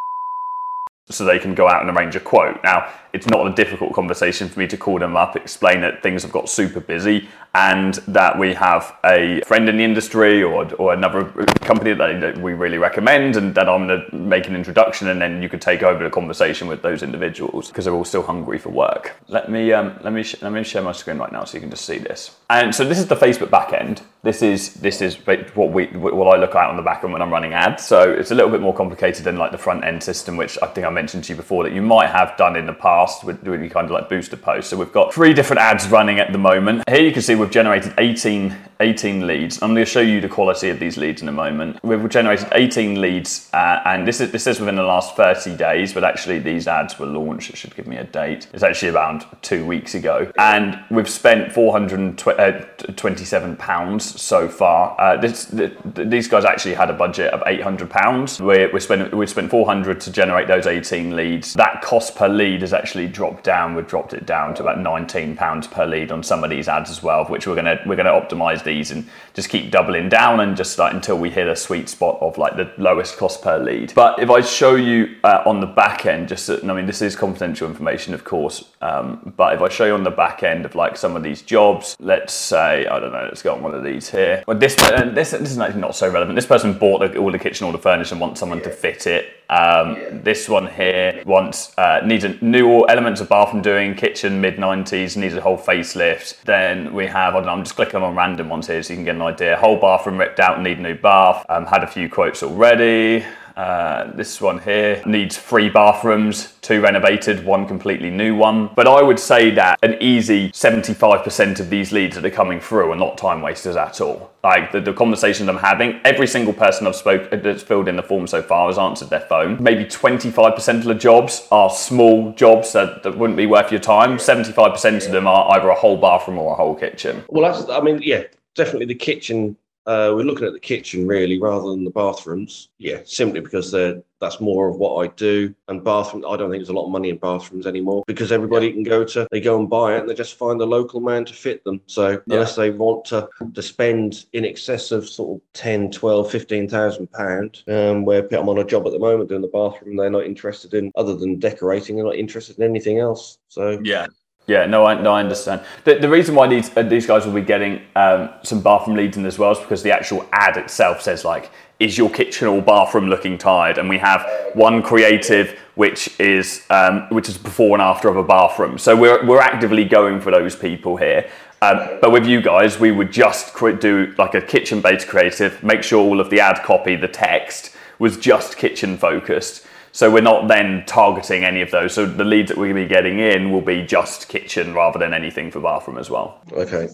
so 1.09 1.25
they 1.25 1.39
can 1.39 1.55
go 1.55 1.67
out 1.67 1.81
and 1.81 1.95
arrange 1.95 2.15
a 2.15 2.19
quote. 2.19 2.63
Now, 2.63 2.91
it's 3.13 3.25
not 3.25 3.47
a 3.47 3.55
difficult 3.55 3.93
conversation 3.93 4.47
for 4.47 4.59
me 4.59 4.67
to 4.67 4.77
call 4.77 4.99
them 4.99 5.17
up, 5.17 5.35
explain 5.35 5.81
that 5.81 6.03
things 6.03 6.21
have 6.21 6.31
got 6.31 6.47
super 6.47 6.79
busy, 6.79 7.27
and 7.55 7.95
that 8.07 8.37
we 8.37 8.53
have 8.53 8.95
a 9.03 9.41
friend 9.41 9.67
in 9.67 9.77
the 9.77 9.83
industry 9.83 10.43
or, 10.43 10.71
or 10.75 10.93
another 10.93 11.25
company 11.61 11.93
that 11.93 12.37
we 12.37 12.53
really 12.53 12.77
recommend, 12.77 13.35
and 13.35 13.55
that 13.55 13.67
I'm 13.67 13.87
going 13.87 14.05
to 14.11 14.15
make 14.15 14.47
an 14.47 14.55
introduction, 14.55 15.07
and 15.07 15.19
then 15.19 15.41
you 15.41 15.49
could 15.49 15.61
take 15.61 15.81
over 15.81 16.03
the 16.03 16.11
conversation 16.11 16.67
with 16.67 16.83
those 16.83 17.01
individuals 17.01 17.69
because 17.69 17.85
they're 17.85 17.93
all 17.95 18.05
still 18.05 18.21
hungry 18.21 18.59
for 18.59 18.69
work. 18.69 19.15
Let 19.27 19.49
me 19.49 19.73
um, 19.73 19.97
let 20.03 20.13
me 20.13 20.21
sh- 20.21 20.41
let 20.43 20.51
me 20.51 20.63
share 20.63 20.83
my 20.83 20.91
screen 20.91 21.17
right 21.17 21.31
now 21.31 21.43
so 21.43 21.55
you 21.55 21.61
can 21.61 21.71
just 21.71 21.85
see 21.85 21.97
this. 21.97 22.35
And 22.51 22.73
so 22.73 22.85
this 22.85 22.99
is 22.99 23.07
the 23.07 23.15
Facebook 23.15 23.49
backend. 23.49 24.03
This 24.21 24.43
is 24.43 24.75
this 24.75 25.01
is 25.01 25.15
what 25.55 25.71
we 25.71 25.87
what 25.87 26.27
I 26.27 26.39
look 26.39 26.53
at 26.53 26.69
on 26.69 26.77
the 26.77 26.83
back 26.83 27.03
end 27.03 27.13
when 27.13 27.21
I'm 27.23 27.31
running 27.31 27.53
ads. 27.53 27.83
So 27.85 28.11
it's 28.11 28.29
a 28.29 28.35
little 28.35 28.51
bit 28.51 28.61
more 28.61 28.75
complicated 28.75 29.23
than 29.23 29.37
like 29.37 29.51
the 29.51 29.57
front 29.57 29.83
end 29.83 30.03
system, 30.03 30.37
which 30.37 30.57
I 30.61 30.67
think 30.67 30.85
I 30.85 30.89
mentioned 30.99 31.23
to 31.23 31.31
you 31.31 31.37
before 31.37 31.63
that 31.63 31.71
you 31.71 31.81
might 31.81 32.09
have 32.09 32.35
done 32.35 32.57
in 32.57 32.65
the 32.65 32.73
past 32.73 33.23
with 33.23 33.41
doing 33.41 33.69
kind 33.69 33.85
of 33.85 33.91
like 33.91 34.09
booster 34.09 34.35
posts. 34.35 34.69
So 34.69 34.75
we've 34.75 34.91
got 34.91 35.13
three 35.13 35.33
different 35.33 35.61
ads 35.61 35.87
running 35.87 36.19
at 36.19 36.33
the 36.33 36.37
moment. 36.37 36.83
Here 36.89 37.01
you 37.01 37.13
can 37.13 37.21
see 37.21 37.35
we've 37.35 37.49
generated 37.49 37.93
18 37.97 38.53
18 38.81 39.27
leads. 39.27 39.61
I'm 39.61 39.73
going 39.73 39.83
to 39.83 39.91
show 39.91 39.99
you 39.99 40.21
the 40.21 40.29
quality 40.29 40.69
of 40.69 40.79
these 40.79 40.95
leads 40.95 41.21
in 41.21 41.27
a 41.27 41.33
moment. 41.33 41.83
We've 41.83 42.07
generated 42.07 42.47
18 42.53 43.01
leads, 43.01 43.49
uh, 43.53 43.81
and 43.85 44.07
this 44.07 44.21
is 44.21 44.31
this 44.31 44.47
is 44.47 44.61
within 44.61 44.77
the 44.77 44.83
last 44.83 45.17
30 45.17 45.57
days. 45.57 45.93
But 45.93 46.05
actually, 46.05 46.39
these 46.39 46.65
ads 46.65 46.97
were 46.97 47.05
launched. 47.05 47.49
It 47.49 47.57
should 47.57 47.75
give 47.75 47.87
me 47.87 47.97
a 47.97 48.05
date. 48.05 48.47
It's 48.53 48.63
actually 48.63 48.91
around 48.91 49.25
two 49.41 49.65
weeks 49.65 49.95
ago, 49.95 50.31
and 50.37 50.79
we've 50.89 51.09
spent 51.09 51.51
427 51.51 53.57
pounds 53.57 54.21
so 54.21 54.47
far. 54.47 54.95
Uh, 54.99 55.17
this, 55.17 55.43
the, 55.45 55.75
these 55.95 56.29
guys 56.29 56.45
actually 56.45 56.75
had 56.75 56.89
a 56.89 56.93
budget 56.93 57.33
of 57.33 57.43
800 57.45 57.89
pounds. 57.89 58.39
We 58.39 58.67
we 58.67 58.79
spent 58.79 59.13
we 59.13 59.27
spent 59.27 59.51
400 59.51 59.99
to 59.99 60.09
generate 60.11 60.47
those 60.47 60.67
18 60.67 60.85
leads. 60.97 61.53
That 61.53 61.81
cost 61.81 62.15
per 62.15 62.27
lead 62.27 62.61
has 62.61 62.73
actually 62.73 63.07
dropped 63.07 63.43
down. 63.43 63.75
We've 63.75 63.87
dropped 63.87 64.13
it 64.13 64.25
down 64.25 64.55
to 64.55 64.63
about 64.63 64.79
19 64.79 65.35
pounds 65.35 65.67
per 65.67 65.85
lead 65.85 66.11
on 66.11 66.23
some 66.23 66.43
of 66.43 66.49
these 66.49 66.67
ads 66.67 66.89
as 66.89 67.03
well, 67.03 67.25
which 67.25 67.47
we're 67.47 67.55
gonna 67.55 67.79
we're 67.85 67.95
gonna 67.95 68.09
optimize 68.09 68.63
these 68.63 68.91
and 68.91 69.07
just 69.33 69.49
keep 69.49 69.71
doubling 69.71 70.09
down 70.09 70.39
and 70.39 70.57
just 70.57 70.77
like 70.79 70.93
until 70.93 71.17
we 71.17 71.29
hit 71.29 71.47
a 71.47 71.55
sweet 71.55 71.89
spot 71.89 72.17
of 72.21 72.37
like 72.37 72.55
the 72.55 72.71
lowest 72.77 73.17
cost 73.17 73.41
per 73.41 73.57
lead. 73.57 73.93
But 73.95 74.19
if 74.19 74.29
I 74.29 74.41
show 74.41 74.75
you 74.75 75.15
uh, 75.23 75.43
on 75.45 75.59
the 75.59 75.67
back 75.67 76.05
end, 76.05 76.27
just 76.27 76.49
I 76.49 76.73
mean 76.73 76.85
this 76.85 77.01
is 77.01 77.15
confidential 77.15 77.67
information, 77.67 78.13
of 78.13 78.23
course. 78.23 78.69
Um, 78.81 79.33
but 79.37 79.53
if 79.53 79.61
I 79.61 79.69
show 79.69 79.85
you 79.85 79.93
on 79.93 80.03
the 80.03 80.11
back 80.11 80.43
end 80.43 80.65
of 80.65 80.75
like 80.75 80.97
some 80.97 81.15
of 81.15 81.23
these 81.23 81.41
jobs, 81.41 81.95
let's 81.99 82.33
say 82.33 82.87
I 82.87 82.99
don't 82.99 83.11
know, 83.11 83.23
let's 83.23 83.41
go 83.41 83.53
on 83.53 83.61
one 83.61 83.75
of 83.75 83.83
these 83.83 84.09
here. 84.09 84.43
Well, 84.47 84.57
this 84.57 84.75
this 84.75 85.31
this 85.31 85.51
is 85.51 85.57
actually 85.59 85.81
not 85.81 85.95
so 85.95 86.09
relevant. 86.09 86.35
This 86.35 86.45
person 86.45 86.73
bought 86.77 87.15
all 87.15 87.31
the 87.31 87.39
kitchen, 87.39 87.65
all 87.65 87.71
the 87.71 87.77
furniture, 87.77 88.13
and 88.13 88.21
wants 88.21 88.39
someone 88.39 88.61
to 88.61 88.69
fit 88.69 89.07
it. 89.07 89.38
Um, 89.49 90.21
this 90.23 90.47
one 90.47 90.67
here 90.67 91.23
wants 91.25 91.75
uh, 91.77 92.01
needs 92.05 92.23
a 92.23 92.29
new 92.43 92.85
elements 92.85 93.19
of 93.19 93.29
bathroom 93.29 93.63
doing, 93.63 93.95
kitchen 93.95 94.39
mid 94.39 94.57
90s, 94.57 95.17
needs 95.17 95.33
a 95.33 95.41
whole 95.41 95.57
facelift. 95.57 96.43
Then 96.43 96.93
we 96.93 97.07
have 97.07 97.33
I 97.33 97.37
don't 97.37 97.47
know, 97.47 97.53
I'm 97.53 97.63
just 97.63 97.75
clicking 97.75 98.01
on 98.01 98.15
random 98.15 98.49
ones 98.49 98.67
here 98.67 98.83
so 98.83 98.93
you 98.93 98.97
can 98.97 99.05
get 99.05 99.15
an 99.15 99.21
idea. 99.23 99.57
Whole 99.57 99.79
bathroom 99.79 100.19
ripped 100.19 100.39
out, 100.39 100.61
need 100.61 100.79
new 100.79 100.95
bath. 100.95 101.45
Um, 101.49 101.65
had 101.65 101.83
a 101.83 101.87
few 101.87 102.09
quotes 102.09 102.43
already. 102.43 103.25
Uh, 103.59 104.09
this 104.15 104.39
one 104.39 104.57
here 104.57 105.03
needs 105.05 105.37
three 105.37 105.67
bathrooms, 105.67 106.53
two 106.61 106.79
renovated, 106.79 107.43
one 107.43 107.67
completely 107.67 108.09
new 108.09 108.33
one. 108.33 108.69
But 108.73 108.87
I 108.87 109.01
would 109.01 109.19
say 109.19 109.51
that 109.51 109.77
an 109.83 109.97
easy 109.99 110.49
75% 110.51 111.59
of 111.59 111.69
these 111.69 111.91
leads 111.91 112.15
that 112.15 112.23
are 112.23 112.29
coming 112.29 112.61
through 112.61 112.89
are 112.93 112.95
not 112.95 113.17
time 113.17 113.41
wasters 113.41 113.75
at 113.75 113.99
all. 113.99 114.31
Like 114.45 114.71
the, 114.71 114.79
the 114.79 114.93
conversations 114.93 115.49
I'm 115.49 115.57
having, 115.57 115.99
every 116.05 116.25
single 116.25 116.53
person 116.53 116.87
I've 116.87 116.95
spoke 116.95 117.29
that's 117.31 117.61
filled 117.61 117.89
in 117.89 117.97
the 117.97 118.01
form 118.01 118.27
so 118.27 118.41
far 118.41 118.67
has 118.67 118.77
answered 118.77 119.09
their 119.09 119.19
phone. 119.27 119.61
Maybe 119.61 119.83
25% 119.83 120.77
of 120.77 120.83
the 120.85 120.95
jobs 120.95 121.45
are 121.51 121.69
small 121.69 122.31
jobs 122.35 122.71
that, 122.71 123.03
that 123.03 123.17
wouldn't 123.17 123.35
be 123.35 123.45
worth 123.45 123.71
your 123.71 123.81
time. 123.81 124.19
75% 124.19 125.05
of 125.05 125.11
them 125.11 125.27
are 125.27 125.51
either 125.57 125.67
a 125.67 125.75
whole 125.75 125.97
bathroom 125.97 126.37
or 126.37 126.53
a 126.53 126.55
whole 126.55 126.75
kitchen. 126.75 127.25
Well, 127.27 127.51
that's, 127.51 127.69
I 127.69 127.81
mean, 127.81 127.99
yeah, 128.01 128.23
definitely 128.55 128.85
the 128.85 128.95
kitchen 128.95 129.57
uh, 129.85 130.13
we're 130.15 130.23
looking 130.23 130.47
at 130.47 130.53
the 130.53 130.59
kitchen 130.59 131.07
really 131.07 131.39
rather 131.39 131.69
than 131.69 131.83
the 131.83 131.91
bathrooms. 131.91 132.69
Yeah, 132.77 132.99
simply 133.05 133.39
because 133.39 133.71
they're 133.71 134.01
that's 134.19 134.41
more 134.41 134.67
of 134.67 134.77
what 134.77 135.03
I 135.03 135.07
do. 135.15 135.53
And 135.67 135.83
bathroom, 135.83 136.25
I 136.27 136.35
don't 136.35 136.49
think 136.49 136.61
there's 136.61 136.69
a 136.69 136.73
lot 136.73 136.85
of 136.85 136.91
money 136.91 137.09
in 137.09 137.17
bathrooms 137.17 137.65
anymore 137.65 138.03
because 138.05 138.31
everybody 138.31 138.67
yeah. 138.67 138.73
can 138.73 138.83
go 138.83 139.03
to, 139.05 139.27
they 139.31 139.41
go 139.41 139.57
and 139.59 139.69
buy 139.69 139.95
it 139.95 140.01
and 140.01 140.09
they 140.09 140.13
just 140.13 140.37
find 140.37 140.59
a 140.61 140.65
local 140.65 140.99
man 140.99 141.25
to 141.25 141.33
fit 141.33 141.63
them. 141.63 141.81
So 141.87 142.09
yeah. 142.09 142.17
unless 142.27 142.55
they 142.55 142.69
want 142.69 143.05
to, 143.05 143.29
to 143.53 143.61
spend 143.61 144.25
in 144.33 144.45
excess 144.45 144.91
of 144.91 145.07
sort 145.07 145.37
of 145.37 145.53
10, 145.53 145.91
12, 145.91 146.31
15,000 146.31 147.11
pound, 147.11 147.63
um, 147.67 148.05
where 148.05 148.27
I'm 148.31 148.49
on 148.49 148.59
a 148.59 148.65
job 148.65 148.85
at 148.85 148.93
the 148.93 148.99
moment 148.99 149.29
doing 149.29 149.41
the 149.41 149.47
bathroom, 149.47 149.95
they're 149.95 150.09
not 150.09 150.25
interested 150.25 150.73
in, 150.73 150.91
other 150.95 151.15
than 151.15 151.39
decorating, 151.39 151.95
they're 151.95 152.05
not 152.05 152.15
interested 152.15 152.57
in 152.57 152.63
anything 152.63 152.99
else. 152.99 153.37
So 153.47 153.79
yeah. 153.83 154.07
Yeah, 154.49 154.65
no, 154.65 154.83
I, 154.83 154.99
no, 154.99 155.13
I 155.13 155.19
understand. 155.19 155.61
The, 155.83 155.99
the 155.99 156.09
reason 156.09 156.33
why 156.33 156.47
these 156.47 156.75
uh, 156.75 156.81
these 156.81 157.05
guys 157.05 157.23
will 157.23 157.33
be 157.33 157.41
getting 157.41 157.83
um, 157.95 158.31
some 158.41 158.61
bathroom 158.61 158.97
leads 158.97 159.15
in 159.15 159.23
as 159.27 159.37
well 159.37 159.51
is 159.51 159.59
because 159.59 159.83
the 159.83 159.91
actual 159.91 160.27
ad 160.31 160.57
itself 160.57 161.03
says 161.03 161.23
like, 161.23 161.51
"Is 161.79 161.99
your 161.99 162.09
kitchen 162.09 162.47
or 162.47 162.59
bathroom 162.59 163.09
looking 163.09 163.37
tired?" 163.37 163.77
And 163.77 163.87
we 163.87 163.99
have 163.99 164.27
one 164.55 164.81
creative 164.81 165.55
which 165.75 166.19
is 166.19 166.65
um, 166.71 167.07
which 167.11 167.29
is 167.29 167.37
before 167.37 167.75
and 167.75 167.81
after 167.83 168.09
of 168.09 168.17
a 168.17 168.23
bathroom. 168.23 168.79
So 168.79 168.95
we're 168.95 169.23
we're 169.23 169.39
actively 169.39 169.85
going 169.85 170.19
for 170.19 170.31
those 170.31 170.55
people 170.55 170.97
here. 170.97 171.29
Um, 171.61 171.99
but 172.01 172.11
with 172.11 172.25
you 172.25 172.41
guys, 172.41 172.79
we 172.79 172.89
would 172.89 173.11
just 173.11 173.55
do 173.79 174.15
like 174.17 174.33
a 174.33 174.41
kitchen-based 174.41 175.07
creative, 175.07 175.61
make 175.61 175.83
sure 175.83 176.03
all 176.03 176.19
of 176.19 176.31
the 176.31 176.39
ad 176.39 176.63
copy, 176.63 176.95
the 176.95 177.07
text 177.07 177.75
was 177.99 178.17
just 178.17 178.57
kitchen 178.57 178.97
focused 178.97 179.67
so 179.91 180.11
we're 180.11 180.21
not 180.21 180.47
then 180.47 180.83
targeting 180.85 181.43
any 181.43 181.61
of 181.61 181.71
those. 181.71 181.93
So 181.93 182.05
the 182.05 182.23
leads 182.23 182.49
that 182.49 182.57
we're 182.57 182.71
going 182.73 182.83
to 182.83 182.87
be 182.87 182.89
getting 182.89 183.19
in 183.19 183.51
will 183.51 183.61
be 183.61 183.83
just 183.83 184.29
kitchen 184.29 184.73
rather 184.73 184.99
than 184.99 185.13
anything 185.13 185.51
for 185.51 185.59
bathroom 185.59 185.97
as 185.97 186.09
well. 186.09 186.41
Okay. 186.51 186.87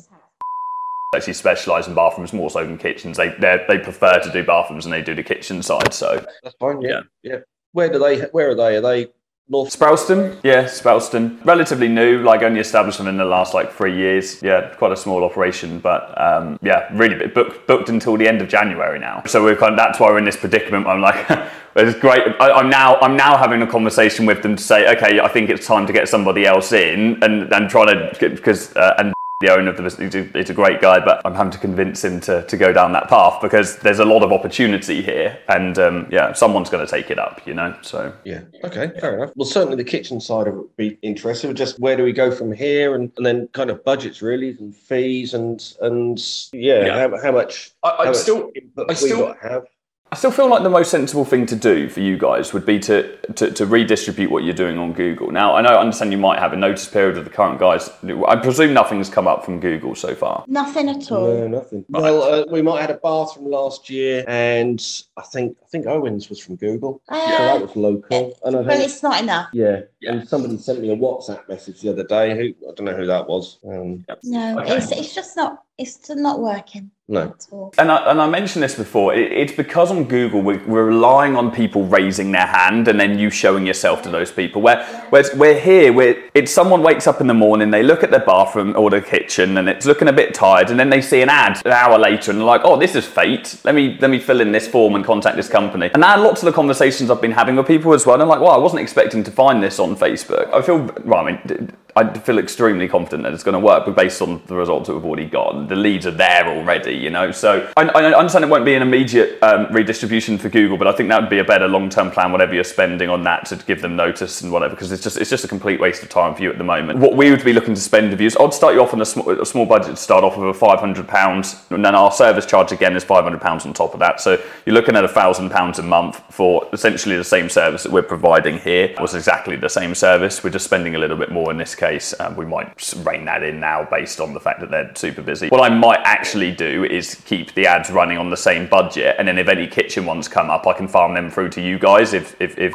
Actually 1.16 1.34
specialise 1.34 1.88
in 1.88 1.94
bathrooms 1.94 2.34
more 2.34 2.50
so 2.50 2.66
than 2.66 2.78
kitchens. 2.78 3.18
They 3.18 3.30
they 3.40 3.80
prefer 3.80 4.20
to 4.20 4.32
do 4.32 4.44
bathrooms 4.44 4.86
and 4.86 4.94
they 4.94 5.02
do 5.02 5.16
the 5.16 5.24
kitchen 5.24 5.64
side. 5.64 5.94
So 5.94 6.25
that's 6.44 6.56
fine. 6.60 6.82
Yeah, 6.82 7.02
yeah. 7.24 7.34
yeah. 7.34 7.40
Where 7.72 7.90
do 7.90 8.00
they? 8.00 8.22
Where 8.22 8.50
are 8.50 8.56
they? 8.56 8.78
Are 8.78 8.82
they 8.82 9.08
North 9.48 9.78
Sprowston, 9.78 10.40
yeah, 10.44 10.64
Sprowston. 10.64 11.44
Relatively 11.46 11.88
new, 11.88 12.24
like 12.24 12.42
only 12.42 12.60
established 12.60 13.00
in 13.00 13.16
the 13.16 13.25
last 13.25 13.54
like 13.54 13.72
three 13.72 13.96
years. 13.96 14.42
Yeah, 14.42 14.74
quite 14.74 14.92
a 14.92 14.98
small 14.98 15.24
operation, 15.24 15.78
but 15.80 16.20
um, 16.20 16.58
yeah, 16.64 16.90
really 16.92 17.28
booked 17.28 17.68
booked 17.68 17.90
until 17.90 18.18
the 18.18 18.28
end 18.28 18.42
of 18.42 18.48
January 18.48 18.98
now. 18.98 19.22
So 19.28 19.44
we're 19.44 19.56
kind 19.56 19.74
of, 19.74 19.78
that's 19.78 20.00
why 20.00 20.10
we're 20.10 20.18
in 20.18 20.25
this 20.25 20.36
predicament. 20.36 20.88
I'm 20.88 21.00
like, 21.00 21.30
it's 21.75 22.00
great. 22.00 22.24
I, 22.40 22.60
am 22.60 22.72
now 22.72 22.96
I'm 23.02 23.16
now 23.16 23.38
having 23.38 23.62
a 23.62 23.68
conversation 23.68 24.25
with 24.25 24.42
them 24.42 24.56
to 24.56 24.64
say, 24.64 24.92
okay, 24.98 25.20
I 25.20 25.28
think 25.28 25.52
it's 25.52 25.68
time 25.68 25.86
to 25.86 25.94
get 25.94 26.10
somebody 26.10 26.48
else 26.48 26.72
in, 26.72 27.24
and 27.24 27.54
and 27.54 27.70
trying 27.70 27.88
to 27.88 28.30
because 28.30 28.75
uh, 28.75 28.96
and 28.98 29.14
the 29.42 29.54
owner 29.54 29.70
of 29.70 29.77
the 29.77 29.84
business. 29.84 30.13
He's 30.34 30.50
a, 30.50 30.54
great 30.54 30.80
guy, 30.80 31.04
but 31.04 31.22
I'm 31.25 31.34
having 31.34 31.51
to 31.51 31.58
convince 31.58 32.04
him 32.04 32.22
to, 32.22 32.46
to 32.46 32.58
go 32.58 32.72
down 32.72 32.94
that 32.94 33.10
path 33.10 33.42
because 33.42 33.77
there's 33.80 34.00
a 34.00 34.06
lot 34.06 34.24
of 34.24 34.32
opportunity 34.32 35.01
here, 35.01 35.38
and 35.50 35.77
um, 35.77 36.08
yeah, 36.10 36.32
someone's 36.32 36.70
going 36.70 36.86
to 36.86 36.89
take 36.89 37.12
it 37.12 37.20
up, 37.20 37.46
you 37.46 37.54
know. 37.54 37.75
So 37.82 38.13
yeah, 38.24 38.42
okay, 38.63 38.92
fair 39.00 39.18
enough. 39.18 39.32
Well, 39.36 39.46
certainly 39.46 39.75
the 39.75 39.84
kitchen 39.84 40.22
side 40.22 40.48
of 40.48 40.56
it 40.56 40.58
would 40.58 40.77
be 40.77 40.98
interesting. 41.01 41.54
Just 41.54 41.80
where 41.80 41.98
do 41.98 42.04
we 42.04 42.13
go 42.13 42.32
from 42.32 42.54
here, 42.54 42.96
and, 42.96 43.12
and 43.18 43.25
then 43.25 43.50
kind 43.50 43.70
of 43.70 43.84
budgets 43.84 44.22
really, 44.22 44.56
and 44.58 44.74
fees, 44.74 45.34
and 45.34 45.62
and 45.82 46.18
yeah, 46.54 46.86
yeah. 46.86 47.00
How, 47.00 47.22
how, 47.22 47.32
much? 47.34 47.72
I, 47.84 47.89
I 47.89 48.12
still, 48.13 48.51
I 48.88 48.94
still 48.94 49.36
have. 49.42 49.65
I 50.12 50.17
still 50.17 50.31
feel 50.31 50.47
like 50.47 50.62
the 50.62 50.69
most 50.69 50.91
sensible 50.91 51.25
thing 51.25 51.47
to 51.47 51.55
do 51.55 51.89
for 51.89 52.00
you 52.00 52.15
guys 52.17 52.53
would 52.53 52.65
be 52.65 52.79
to, 52.79 53.17
to, 53.33 53.51
to, 53.51 53.65
redistribute 53.65 54.29
what 54.29 54.43
you're 54.43 54.53
doing 54.53 54.77
on 54.77 54.93
Google. 54.93 55.31
Now, 55.31 55.55
I 55.55 55.62
know, 55.62 55.69
I 55.69 55.81
understand 55.81 56.12
you 56.12 56.17
might 56.17 56.39
have 56.39 56.53
a 56.53 56.55
notice 56.55 56.88
period 56.88 57.17
of 57.17 57.25
the 57.25 57.31
current 57.31 57.59
guys. 57.59 57.89
I 58.27 58.35
presume 58.35 58.74
nothing's 58.74 59.09
come 59.09 59.27
up 59.27 59.43
from 59.43 59.59
Google 59.59 59.95
so 59.95 60.13
far. 60.13 60.45
Nothing 60.47 60.89
at 60.89 61.12
all. 61.12 61.27
No, 61.27 61.47
nothing. 61.47 61.83
Right. 61.89 62.03
Well, 62.03 62.24
uh, 62.24 62.45
we 62.51 62.62
might 62.62 62.81
have 62.81 62.91
had 62.91 62.97
a 62.97 63.00
bathroom 63.00 63.50
last 63.50 63.89
year, 63.89 64.24
and 64.27 64.81
I 65.17 65.24
think 65.24 65.57
I 65.62 65.67
think 65.67 65.88
Owens 65.88 66.29
was 66.29 66.39
from 66.39 66.55
Google. 66.55 67.01
Uh, 67.09 67.31
so 67.31 67.38
that 67.38 67.62
was 67.62 67.75
local. 67.75 68.05
It, 68.12 68.38
and 68.45 68.55
well, 68.65 68.79
it's 68.79 69.01
not 69.01 69.21
enough. 69.21 69.50
Yeah. 69.53 69.81
yeah. 70.00 70.13
And 70.13 70.29
somebody 70.29 70.57
sent 70.59 70.81
me 70.81 70.91
a 70.91 70.95
WhatsApp 70.95 71.50
message 71.50 71.81
the 71.81 71.89
other 71.89 72.03
day. 72.03 72.38
Who 72.38 72.69
I 72.69 72.74
don't 72.75 72.85
know 72.85 72.95
who 72.95 73.07
that 73.07 73.27
was. 73.27 73.57
Um, 73.67 74.05
no, 74.24 74.59
okay. 74.62 74.77
it's, 74.77 74.91
it's 74.91 75.13
just 75.15 75.35
not. 75.35 75.64
It's 75.77 76.10
not 76.10 76.39
working. 76.39 76.91
No. 77.08 77.36
And 77.77 77.91
I, 77.91 78.10
and 78.10 78.20
I 78.20 78.27
mentioned 78.27 78.63
this 78.63 78.75
before. 78.75 79.13
It, 79.13 79.32
it's 79.32 79.51
because 79.51 79.91
on 79.91 80.05
Google 80.05 80.41
we're, 80.41 80.63
we're, 80.65 80.86
relying 80.86 81.36
on 81.36 81.51
people 81.51 81.86
raising 81.86 82.32
their 82.32 82.48
hand 82.48 82.88
and 82.88 83.00
then 83.00 83.20
you 83.20 83.29
showing 83.29 83.67
yourself 83.67 84.01
to 84.03 84.10
those 84.10 84.32
people. 84.32 84.62
Where 84.62 84.84
whereas 85.10 85.36
we're 85.36 85.60
here, 85.60 85.91
where 85.91 86.15
it's 86.34 86.51
someone 86.51 86.82
wakes 86.82 87.08
up 87.08 87.22
in 87.22 87.27
the 87.27 87.34
morning, 87.34 87.72
they 87.72 87.84
look 87.84 88.03
at 88.03 88.10
their 88.10 88.25
bathroom 88.25 88.74
or 88.77 88.89
the 88.89 89.01
kitchen, 89.01 89.58
and 89.58 89.67
it's 89.67 89.86
looking 89.86 90.08
a 90.08 90.13
bit 90.13 90.34
tired, 90.34 90.72
and 90.72 90.79
then 90.79 90.89
they 90.89 91.01
see 91.01 91.22
an 91.22 91.29
ad 91.29 91.62
an 91.65 91.74
hour 91.74 92.00
later, 92.00 92.32
and 92.32 92.39
they're 92.39 92.48
like, 92.48 92.62
"Oh, 92.63 92.77
this 92.77 92.96
is 92.96 93.05
fate. 93.05 93.60
Let 93.65 93.75
me 93.75 93.98
let 94.00 94.10
me 94.10 94.17
fill 94.17 94.41
in 94.41 94.51
this 94.51 94.67
form 94.67 94.96
and 94.96 95.05
contact 95.05 95.36
this 95.36 95.50
company." 95.50 95.91
And 95.94 96.01
now 96.01 96.20
lots 96.24 96.41
of 96.41 96.48
the 96.48 96.53
conversations 96.53 97.12
I've 97.12 97.22
been 97.22 97.32
having 97.32 97.58
with 97.58 97.67
people 97.67 97.94
as 97.94 98.05
well. 98.05 98.15
And 98.15 98.24
I'm 98.24 98.29
like, 98.29 98.39
"Well, 98.39 98.51
I 98.51 98.58
wasn't 98.58 98.82
expecting 98.82 99.24
to 99.25 99.32
find 99.32 99.62
this 99.62 99.77
on 99.77 99.96
Facebook." 99.96 100.51
I 100.53 100.62
feel 100.62 100.89
well. 101.03 101.27
I 101.27 101.34
mean 101.34 101.72
I 101.98 102.14
feel 102.20 102.40
extremely 102.40 102.90
confident 102.90 103.24
that 103.24 103.34
it's 103.34 103.44
going 103.44 103.54
to 103.54 103.60
work, 103.60 103.86
but 103.86 103.96
based 103.96 104.22
on 104.22 104.42
the 104.48 104.56
results 104.56 104.88
that 104.88 104.96
we've 104.96 105.06
already 105.06 105.28
got, 105.28 105.70
the 105.70 105.78
leads 105.78 106.06
are 106.06 106.12
there 106.12 106.46
already, 106.46 106.94
you 106.94 107.10
know. 107.10 107.32
So 107.32 107.72
I, 107.78 107.84
I 107.84 108.14
understand 108.14 108.44
it 108.44 108.50
won't 108.50 108.66
be 108.66 108.74
an 108.74 108.82
immediate 108.82 109.42
um, 109.42 109.72
redistribution 109.72 110.38
for 110.38 110.50
Google, 110.50 110.78
but 110.78 110.88
I 110.88 110.92
think 110.92 111.08
that 111.08 111.22
would 111.22 111.30
be 111.30 111.40
a 111.40 111.46
better 111.46 111.70
long-term 111.70 112.12
plan, 112.12 112.34
whatever 112.34 112.54
you're 112.54 112.66
spending 112.66 113.10
on 113.10 113.24
that, 113.24 113.46
to 113.46 113.56
give 113.56 113.82
them 113.82 113.96
notice 113.96 114.42
and 114.42 114.52
whatever, 114.52 114.75
because 114.75 114.92
it's 114.92 115.04
just 115.04 115.16
it's 115.16 115.30
just 115.30 115.46
a 115.46 115.48
complete 115.48 115.80
waste 115.80 116.04
of 116.04 116.10
time 116.10 116.36
for 116.36 116.44
you 116.44 116.50
at 116.50 116.58
the 116.58 116.66
moment. 116.66 117.00
What 117.00 117.16
we 117.16 117.32
would 117.32 117.46
be 117.46 117.54
looking 117.54 117.75
to 117.75 117.80
spend 117.80 118.12
of 118.12 118.20
you 118.20 118.28
is 118.28 118.36
I'd 118.36 118.54
start 118.54 118.74
you 118.74 118.82
off 118.82 118.94
on 118.94 119.00
a 119.00 119.06
small, 119.06 119.30
a 119.30 119.46
small 119.46 119.66
budget 119.66 119.92
to 119.92 119.96
start 119.96 120.25
off 120.25 120.38
with 120.38 120.50
a 120.50 120.54
five 120.54 120.82
hundred 120.82 121.08
pounds, 121.08 121.64
and 121.70 121.86
then 121.86 121.96
our 121.96 122.12
service 122.12 122.46
charge 122.46 122.74
again 122.74 122.98
is 122.98 123.06
five 123.06 123.24
hundred 123.24 123.40
pounds 123.40 123.66
on 123.66 123.72
top 123.72 123.94
of 123.94 124.02
that. 124.02 124.20
So 124.20 124.38
you're 124.66 124.75
looking 124.75 124.98
at 124.98 125.06
a 125.06 125.08
thousand 125.08 125.50
pounds 125.50 125.80
a 125.80 125.84
month 125.84 126.22
for 126.30 126.68
essentially 126.74 127.16
the 127.16 127.24
same 127.24 127.48
service 127.48 127.84
that 127.84 127.92
we're 127.94 128.02
providing 128.02 128.60
here. 128.60 128.88
It 128.88 129.00
was 129.00 129.16
exactly 129.16 129.56
the 129.56 129.70
same 129.70 129.96
service. 129.96 130.44
We're 130.44 130.50
just 130.50 130.66
spending 130.66 130.96
a 130.96 131.00
little 131.00 131.16
bit 131.16 131.32
more 131.32 131.52
in 131.52 131.58
this 131.58 131.74
case 131.74 131.85
case, 131.88 132.13
um, 132.20 132.36
we 132.36 132.46
might 132.46 132.94
rein 133.06 133.25
that 133.25 133.44
in 133.44 133.60
now 133.60 133.88
based 133.98 134.20
on 134.20 134.34
the 134.34 134.39
fact 134.39 134.60
that 134.62 134.70
they're 134.72 134.92
super 134.96 135.22
busy. 135.22 135.50
What 135.50 135.62
I 135.62 135.70
might 135.70 136.01
actually 136.04 136.51
do 136.51 136.86
is 136.86 137.15
keep 137.25 137.54
the 137.54 137.68
ads 137.68 137.89
running 137.89 138.18
on 138.18 138.30
the 138.30 138.38
same 138.38 138.68
budget, 138.68 139.15
and 139.18 139.27
then 139.27 139.38
if 139.38 139.48
any 139.48 139.68
kitchen 139.68 140.06
ones 140.06 140.27
come 140.27 140.50
up, 140.50 140.68
I 140.68 140.74
can 140.74 140.88
farm 140.88 141.13
them 141.13 141.30
through 141.30 141.50
to 141.50 141.62
you 141.62 141.77
guys 141.80 142.13
if 142.13 142.36
if. 142.39 142.58
if 142.58 142.74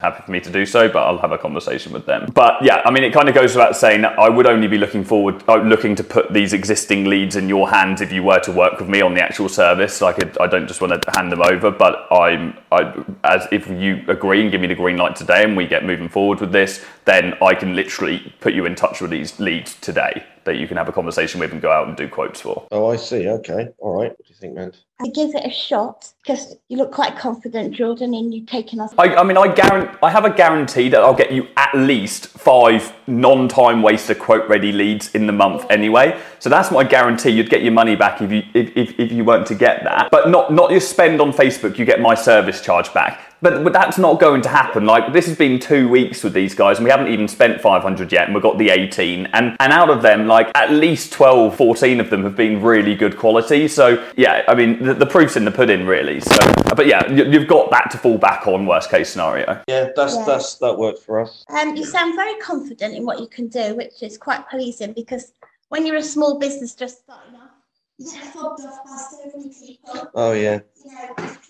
happy 0.00 0.22
for 0.22 0.30
me 0.30 0.40
to 0.40 0.50
do 0.50 0.64
so, 0.64 0.88
but 0.88 1.02
I'll 1.06 1.18
have 1.18 1.32
a 1.32 1.38
conversation 1.38 1.92
with 1.92 2.06
them. 2.06 2.30
But 2.34 2.62
yeah, 2.62 2.80
I 2.84 2.90
mean, 2.90 3.04
it 3.04 3.12
kind 3.12 3.28
of 3.28 3.34
goes 3.34 3.54
without 3.54 3.76
saying 3.76 4.00
that 4.02 4.18
I 4.18 4.28
would 4.30 4.46
only 4.46 4.66
be 4.66 4.78
looking 4.78 5.04
forward, 5.04 5.44
uh, 5.46 5.56
looking 5.56 5.94
to 5.96 6.04
put 6.04 6.32
these 6.32 6.54
existing 6.54 7.04
leads 7.04 7.36
in 7.36 7.48
your 7.48 7.68
hands 7.68 8.00
if 8.00 8.10
you 8.10 8.22
were 8.22 8.40
to 8.40 8.52
work 8.52 8.78
with 8.80 8.88
me 8.88 9.02
on 9.02 9.12
the 9.12 9.22
actual 9.22 9.48
service. 9.48 10.00
Like, 10.00 10.18
it, 10.18 10.36
I 10.40 10.46
don't 10.46 10.66
just 10.66 10.80
want 10.80 11.02
to 11.02 11.10
hand 11.12 11.30
them 11.30 11.42
over, 11.42 11.70
but 11.70 12.06
I'm, 12.10 12.56
I, 12.72 12.94
as 13.24 13.46
if 13.52 13.68
you 13.68 14.02
agree 14.08 14.40
and 14.40 14.50
give 14.50 14.62
me 14.62 14.68
the 14.68 14.74
green 14.74 14.96
light 14.96 15.16
today, 15.16 15.44
and 15.44 15.56
we 15.56 15.66
get 15.66 15.84
moving 15.84 16.08
forward 16.08 16.40
with 16.40 16.52
this, 16.52 16.84
then 17.04 17.34
I 17.42 17.54
can 17.54 17.76
literally 17.76 18.32
put 18.40 18.54
you 18.54 18.64
in 18.64 18.74
touch 18.74 19.02
with 19.02 19.10
these 19.10 19.38
leads 19.38 19.74
today 19.76 20.24
that 20.44 20.56
you 20.56 20.66
can 20.66 20.76
have 20.76 20.88
a 20.88 20.92
conversation 20.92 21.40
with 21.40 21.52
and 21.52 21.60
go 21.60 21.70
out 21.70 21.88
and 21.88 21.96
do 21.96 22.08
quotes 22.08 22.40
for. 22.40 22.66
Oh, 22.70 22.90
I 22.90 22.96
see. 22.96 23.28
Okay. 23.28 23.68
All 23.78 24.00
right. 24.00 24.10
What 24.10 24.18
do 24.18 24.24
you 24.28 24.34
think, 24.34 24.54
man? 24.54 24.72
I 25.02 25.08
give 25.08 25.34
it 25.34 25.46
a 25.46 25.50
shot 25.50 26.12
because 26.22 26.56
you 26.68 26.76
look 26.76 26.92
quite 26.92 27.16
confident, 27.16 27.74
Jordan, 27.74 28.12
in 28.12 28.32
you 28.32 28.44
taking 28.44 28.80
us. 28.80 28.92
I, 28.98 29.14
I 29.14 29.22
mean, 29.22 29.38
I 29.38 29.52
guarantee, 29.52 29.96
I 30.02 30.10
have 30.10 30.26
a 30.26 30.30
guarantee 30.30 30.90
that 30.90 31.00
I'll 31.00 31.14
get 31.14 31.32
you 31.32 31.48
at 31.56 31.74
least 31.74 32.28
five 32.28 32.92
non-time 33.06 33.80
waster 33.80 34.14
quote-ready 34.14 34.72
leads 34.72 35.14
in 35.14 35.26
the 35.26 35.32
month 35.32 35.64
anyway. 35.70 36.20
So 36.38 36.50
that's 36.50 36.70
my 36.70 36.84
guarantee. 36.84 37.30
You'd 37.30 37.50
get 37.50 37.62
your 37.62 37.72
money 37.72 37.96
back 37.96 38.20
if 38.20 38.30
you 38.30 38.42
if, 38.54 38.76
if, 38.76 39.00
if 39.00 39.12
you 39.12 39.24
weren't 39.24 39.46
to 39.46 39.54
get 39.54 39.84
that. 39.84 40.10
But 40.10 40.28
not 40.28 40.52
not 40.52 40.70
your 40.70 40.80
spend 40.80 41.20
on 41.20 41.32
Facebook. 41.32 41.78
You 41.78 41.86
get 41.86 42.00
my 42.00 42.14
service 42.14 42.60
charge 42.60 42.92
back. 42.92 43.29
But, 43.42 43.64
but 43.64 43.72
that's 43.72 43.96
not 43.98 44.20
going 44.20 44.42
to 44.42 44.48
happen. 44.48 44.84
Like 44.84 45.12
this 45.12 45.26
has 45.26 45.36
been 45.36 45.58
two 45.58 45.88
weeks 45.88 46.22
with 46.22 46.34
these 46.34 46.54
guys, 46.54 46.76
and 46.78 46.84
we 46.84 46.90
haven't 46.90 47.08
even 47.08 47.26
spent 47.26 47.60
500 47.60 48.12
yet, 48.12 48.26
and 48.26 48.34
we've 48.34 48.42
got 48.42 48.58
the 48.58 48.70
18. 48.70 49.26
And 49.26 49.56
and 49.60 49.72
out 49.72 49.88
of 49.90 50.02
them, 50.02 50.26
like 50.26 50.50
at 50.54 50.70
least 50.70 51.12
12, 51.12 51.56
14 51.56 52.00
of 52.00 52.10
them 52.10 52.22
have 52.24 52.36
been 52.36 52.60
really 52.62 52.94
good 52.94 53.16
quality. 53.16 53.66
So 53.68 54.06
yeah, 54.16 54.42
I 54.48 54.54
mean 54.54 54.82
the, 54.84 54.94
the 54.94 55.06
proof's 55.06 55.36
in 55.36 55.44
the 55.44 55.50
pudding, 55.50 55.86
really. 55.86 56.20
So, 56.20 56.36
but 56.76 56.86
yeah, 56.86 57.10
you, 57.10 57.24
you've 57.30 57.48
got 57.48 57.70
that 57.70 57.90
to 57.92 57.98
fall 57.98 58.18
back 58.18 58.46
on. 58.46 58.66
Worst 58.66 58.90
case 58.90 59.10
scenario. 59.10 59.62
Yeah, 59.68 59.88
that's 59.96 60.16
Yeah. 60.16 60.24
that's 60.26 60.54
that 60.56 60.76
worked 60.76 61.00
for 61.02 61.20
us. 61.20 61.44
Um, 61.48 61.76
you 61.76 61.84
sound 61.84 62.14
very 62.16 62.38
confident 62.40 62.94
in 62.94 63.04
what 63.06 63.20
you 63.20 63.26
can 63.26 63.48
do, 63.48 63.74
which 63.74 64.02
is 64.02 64.18
quite 64.18 64.48
pleasing 64.50 64.92
because 64.92 65.32
when 65.70 65.86
you're 65.86 65.96
a 65.96 66.02
small 66.02 66.38
business 66.38 66.74
just 66.74 67.04
starting 67.04 67.36
off, 67.36 67.50
you 67.98 68.12
get 68.12 68.24
fobbed 68.34 68.60
off 68.62 68.84
by 68.84 68.96
so 68.96 69.30
many 69.36 69.54
people. 69.54 70.10
Oh 70.14 70.32
yeah. 70.32 70.60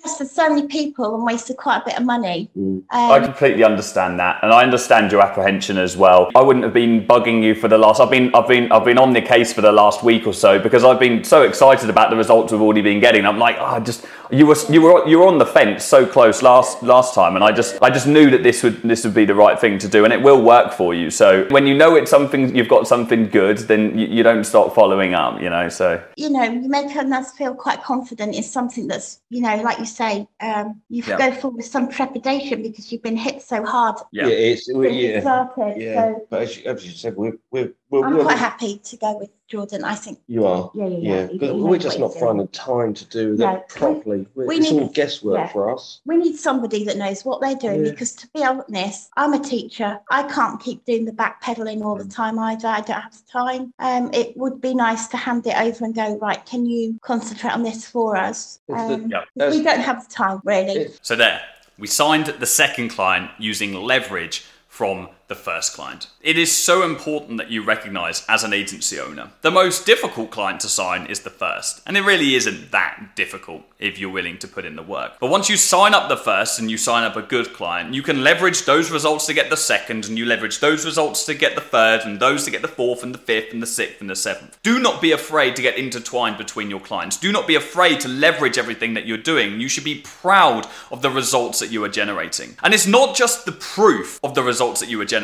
You 0.02 0.10
know, 0.10 0.26
so 0.26 0.48
many 0.48 0.66
people 0.66 1.14
and 1.14 1.24
wasted 1.24 1.56
quite 1.56 1.78
a 1.78 1.84
bit 1.84 1.98
of 1.98 2.04
money. 2.04 2.50
Mm. 2.56 2.82
I 2.90 3.18
Um, 3.18 3.24
completely 3.24 3.64
understand 3.64 4.18
that, 4.18 4.38
and 4.42 4.52
I 4.52 4.62
understand 4.62 5.12
your 5.12 5.20
apprehension 5.20 5.76
as 5.78 5.96
well. 5.96 6.30
I 6.34 6.42
wouldn't 6.42 6.64
have 6.64 6.72
been 6.72 7.06
bugging 7.06 7.42
you 7.42 7.54
for 7.54 7.68
the 7.68 7.78
last. 7.78 8.00
I've 8.00 8.10
been, 8.10 8.34
I've 8.34 8.48
been, 8.48 8.72
I've 8.72 8.84
been 8.84 8.98
on 8.98 9.12
the 9.12 9.20
case 9.20 9.52
for 9.52 9.60
the 9.60 9.72
last 9.72 10.02
week 10.02 10.26
or 10.26 10.32
so 10.32 10.58
because 10.58 10.84
I've 10.84 10.98
been 10.98 11.22
so 11.24 11.42
excited 11.42 11.90
about 11.90 12.10
the 12.10 12.16
results 12.16 12.52
we've 12.52 12.60
already 12.62 12.82
been 12.82 13.00
getting. 13.00 13.26
I'm 13.26 13.38
like, 13.38 13.56
oh, 13.58 13.64
I 13.64 13.80
just 13.80 14.06
you 14.30 14.46
were, 14.46 14.56
you 14.70 14.80
were, 14.80 15.08
you 15.08 15.18
were 15.18 15.26
on 15.26 15.38
the 15.38 15.46
fence 15.46 15.84
so 15.84 16.06
close 16.06 16.40
last 16.40 16.82
last 16.82 17.14
time, 17.14 17.34
and 17.34 17.44
I 17.44 17.52
just, 17.52 17.82
I 17.82 17.90
just 17.90 18.06
knew 18.06 18.30
that 18.30 18.42
this 18.42 18.62
would, 18.62 18.80
this 18.82 19.04
would 19.04 19.14
be 19.14 19.24
the 19.24 19.34
right 19.34 19.58
thing 19.58 19.78
to 19.78 19.88
do, 19.88 20.04
and 20.04 20.12
it 20.12 20.22
will 20.22 20.40
work 20.40 20.72
for 20.72 20.94
you. 20.94 21.10
So 21.10 21.46
when 21.50 21.66
you 21.66 21.74
know 21.74 21.96
it's 21.96 22.10
something, 22.10 22.54
you've 22.54 22.68
got 22.68 22.86
something 22.86 23.28
good, 23.28 23.58
then 23.58 23.98
you, 23.98 24.06
you 24.06 24.22
don't 24.22 24.44
stop 24.44 24.74
following 24.74 25.14
up. 25.14 25.40
You 25.42 25.50
know, 25.50 25.68
so 25.68 26.02
you 26.16 26.30
know, 26.30 26.44
you 26.44 26.68
make 26.68 26.94
us 26.96 27.32
feel 27.32 27.54
quite 27.54 27.82
confident 27.82 28.34
in 28.34 28.42
something 28.42 28.86
that's, 28.86 29.20
you 29.30 29.42
know, 29.42 29.56
like 29.56 29.78
you 29.78 29.84
say, 29.90 30.26
um, 30.40 30.80
you 30.88 31.02
Yeah. 31.06 31.18
go 31.18 31.32
forward 31.32 31.58
with 31.58 31.66
some 31.66 31.88
trepidation 31.88 32.62
because 32.62 32.90
you've 32.90 33.02
been 33.02 33.16
hit 33.16 33.42
so 33.42 33.64
hard 33.64 33.96
Yeah. 34.12 34.28
it's 34.28 34.66
since 34.66 34.76
we, 34.78 34.88
yeah. 34.90 35.20
started. 35.20 35.80
Yeah, 35.80 35.94
So 36.14 36.26
but 36.30 36.42
as 36.42 36.56
you, 36.56 36.62
as 36.70 36.86
you 36.86 36.92
said, 36.92 37.16
we're 37.16 37.36
we're, 37.50 37.72
we're, 37.90 38.06
I'm 38.06 38.16
we're 38.16 38.22
quite 38.22 38.38
happy 38.38 38.78
to 38.84 38.96
go 38.96 39.18
with 39.18 39.30
Jordan. 39.48 39.82
I 39.84 39.96
think, 39.96 40.20
You 40.28 40.46
are. 40.46 40.70
yeah, 40.74 40.86
yeah, 40.86 40.96
yeah. 40.98 41.28
Yeah, 41.32 41.38
but 41.40 41.56
we're 41.56 41.78
just 41.78 41.98
not 41.98 42.14
finding 42.14 42.46
time 42.48 42.94
to 42.94 43.04
do 43.06 43.36
that 43.38 43.64
we- 43.74 43.80
properly. 43.80 44.26
We 44.36 44.46
we 44.46 44.56
it's 44.58 44.70
need- 44.70 44.80
all 44.82 44.88
guesswork 44.90 45.38
yeah. 45.38 45.46
for 45.48 45.74
us. 45.74 46.00
We 46.06 46.16
need 46.16 46.36
somebody 46.36 46.84
that 46.84 46.96
knows 46.96 47.24
what 47.24 47.40
they're 47.40 47.56
doing 47.56 47.84
Yeah. 47.84 47.90
because, 47.90 48.12
to 48.14 48.28
be 48.28 48.44
honest, 48.44 49.10
I'm 49.16 49.32
a 49.32 49.40
teacher. 49.40 49.98
I 50.10 50.22
can't 50.22 50.60
keep 50.60 50.84
doing 50.84 51.04
the 51.04 51.12
backpedaling 51.12 51.84
all 51.84 51.96
the 51.96 52.04
Mm. 52.04 52.14
time 52.14 52.38
either. 52.38 52.68
I 52.68 52.80
don't 52.80 53.00
have 53.00 53.12
the 53.12 53.32
time. 53.32 53.74
Um, 53.80 54.10
it 54.14 54.36
would 54.36 54.60
be 54.60 54.72
nice 54.74 55.08
to 55.08 55.16
hand 55.16 55.46
it 55.46 55.56
over 55.60 55.84
and 55.84 55.94
go, 55.94 56.16
right, 56.18 56.44
can 56.46 56.66
you 56.66 56.98
concentrate 57.02 57.52
on 57.52 57.64
this 57.64 57.84
for 57.86 58.16
us? 58.16 58.60
It's 58.68 58.78
the- 58.88 58.94
Um, 58.94 59.10
Yeah. 59.10 59.22
'cause 59.38 59.56
we 59.56 59.64
don't 59.64 59.80
have 59.80 60.06
the 60.08 60.14
time, 60.14 60.40
really. 60.44 60.92
So 61.02 61.16
there, 61.16 61.40
we 61.76 61.88
signed 61.88 62.26
the 62.26 62.46
second 62.46 62.90
client 62.90 63.30
using 63.40 63.74
leverage 63.74 64.44
from 64.68 65.08
the 65.30 65.34
first 65.36 65.74
client. 65.74 66.08
It 66.20 66.36
is 66.36 66.54
so 66.54 66.82
important 66.82 67.38
that 67.38 67.52
you 67.52 67.62
recognize 67.62 68.26
as 68.28 68.42
an 68.44 68.52
agency 68.52 68.98
owner. 68.98 69.30
The 69.42 69.50
most 69.50 69.86
difficult 69.86 70.32
client 70.32 70.60
to 70.60 70.68
sign 70.68 71.06
is 71.06 71.20
the 71.20 71.30
first, 71.30 71.80
and 71.86 71.96
it 71.96 72.02
really 72.02 72.34
isn't 72.34 72.72
that 72.72 73.12
difficult 73.14 73.62
if 73.78 73.98
you're 73.98 74.10
willing 74.10 74.36
to 74.38 74.48
put 74.48 74.66
in 74.66 74.76
the 74.76 74.82
work. 74.82 75.12
But 75.20 75.30
once 75.30 75.48
you 75.48 75.56
sign 75.56 75.94
up 75.94 76.08
the 76.08 76.16
first 76.16 76.58
and 76.58 76.68
you 76.70 76.76
sign 76.76 77.04
up 77.04 77.16
a 77.16 77.22
good 77.22 77.54
client, 77.54 77.94
you 77.94 78.02
can 78.02 78.24
leverage 78.24 78.64
those 78.64 78.90
results 78.90 79.24
to 79.26 79.32
get 79.32 79.50
the 79.50 79.56
second, 79.56 80.06
and 80.06 80.18
you 80.18 80.26
leverage 80.26 80.58
those 80.58 80.84
results 80.84 81.24
to 81.26 81.34
get 81.34 81.54
the 81.54 81.60
third, 81.60 82.00
and 82.04 82.18
those 82.18 82.44
to 82.44 82.50
get 82.50 82.60
the 82.60 82.68
fourth, 82.68 83.04
and 83.04 83.14
the 83.14 83.18
fifth, 83.18 83.52
and 83.52 83.62
the 83.62 83.66
sixth, 83.66 84.00
and 84.00 84.10
the 84.10 84.16
seventh. 84.16 84.58
Do 84.64 84.80
not 84.80 85.00
be 85.00 85.12
afraid 85.12 85.54
to 85.56 85.62
get 85.62 85.78
intertwined 85.78 86.38
between 86.38 86.68
your 86.68 86.80
clients. 86.80 87.16
Do 87.16 87.30
not 87.30 87.46
be 87.46 87.54
afraid 87.54 88.00
to 88.00 88.08
leverage 88.08 88.58
everything 88.58 88.94
that 88.94 89.06
you're 89.06 89.16
doing. 89.16 89.60
You 89.60 89.68
should 89.68 89.84
be 89.84 90.02
proud 90.02 90.66
of 90.90 91.02
the 91.02 91.10
results 91.10 91.60
that 91.60 91.70
you 91.70 91.84
are 91.84 91.88
generating. 91.88 92.56
And 92.64 92.74
it's 92.74 92.88
not 92.88 93.14
just 93.14 93.46
the 93.46 93.52
proof 93.52 94.18
of 94.24 94.34
the 94.34 94.42
results 94.42 94.80
that 94.80 94.88
you 94.88 95.00
are 95.00 95.04
generating 95.04 95.19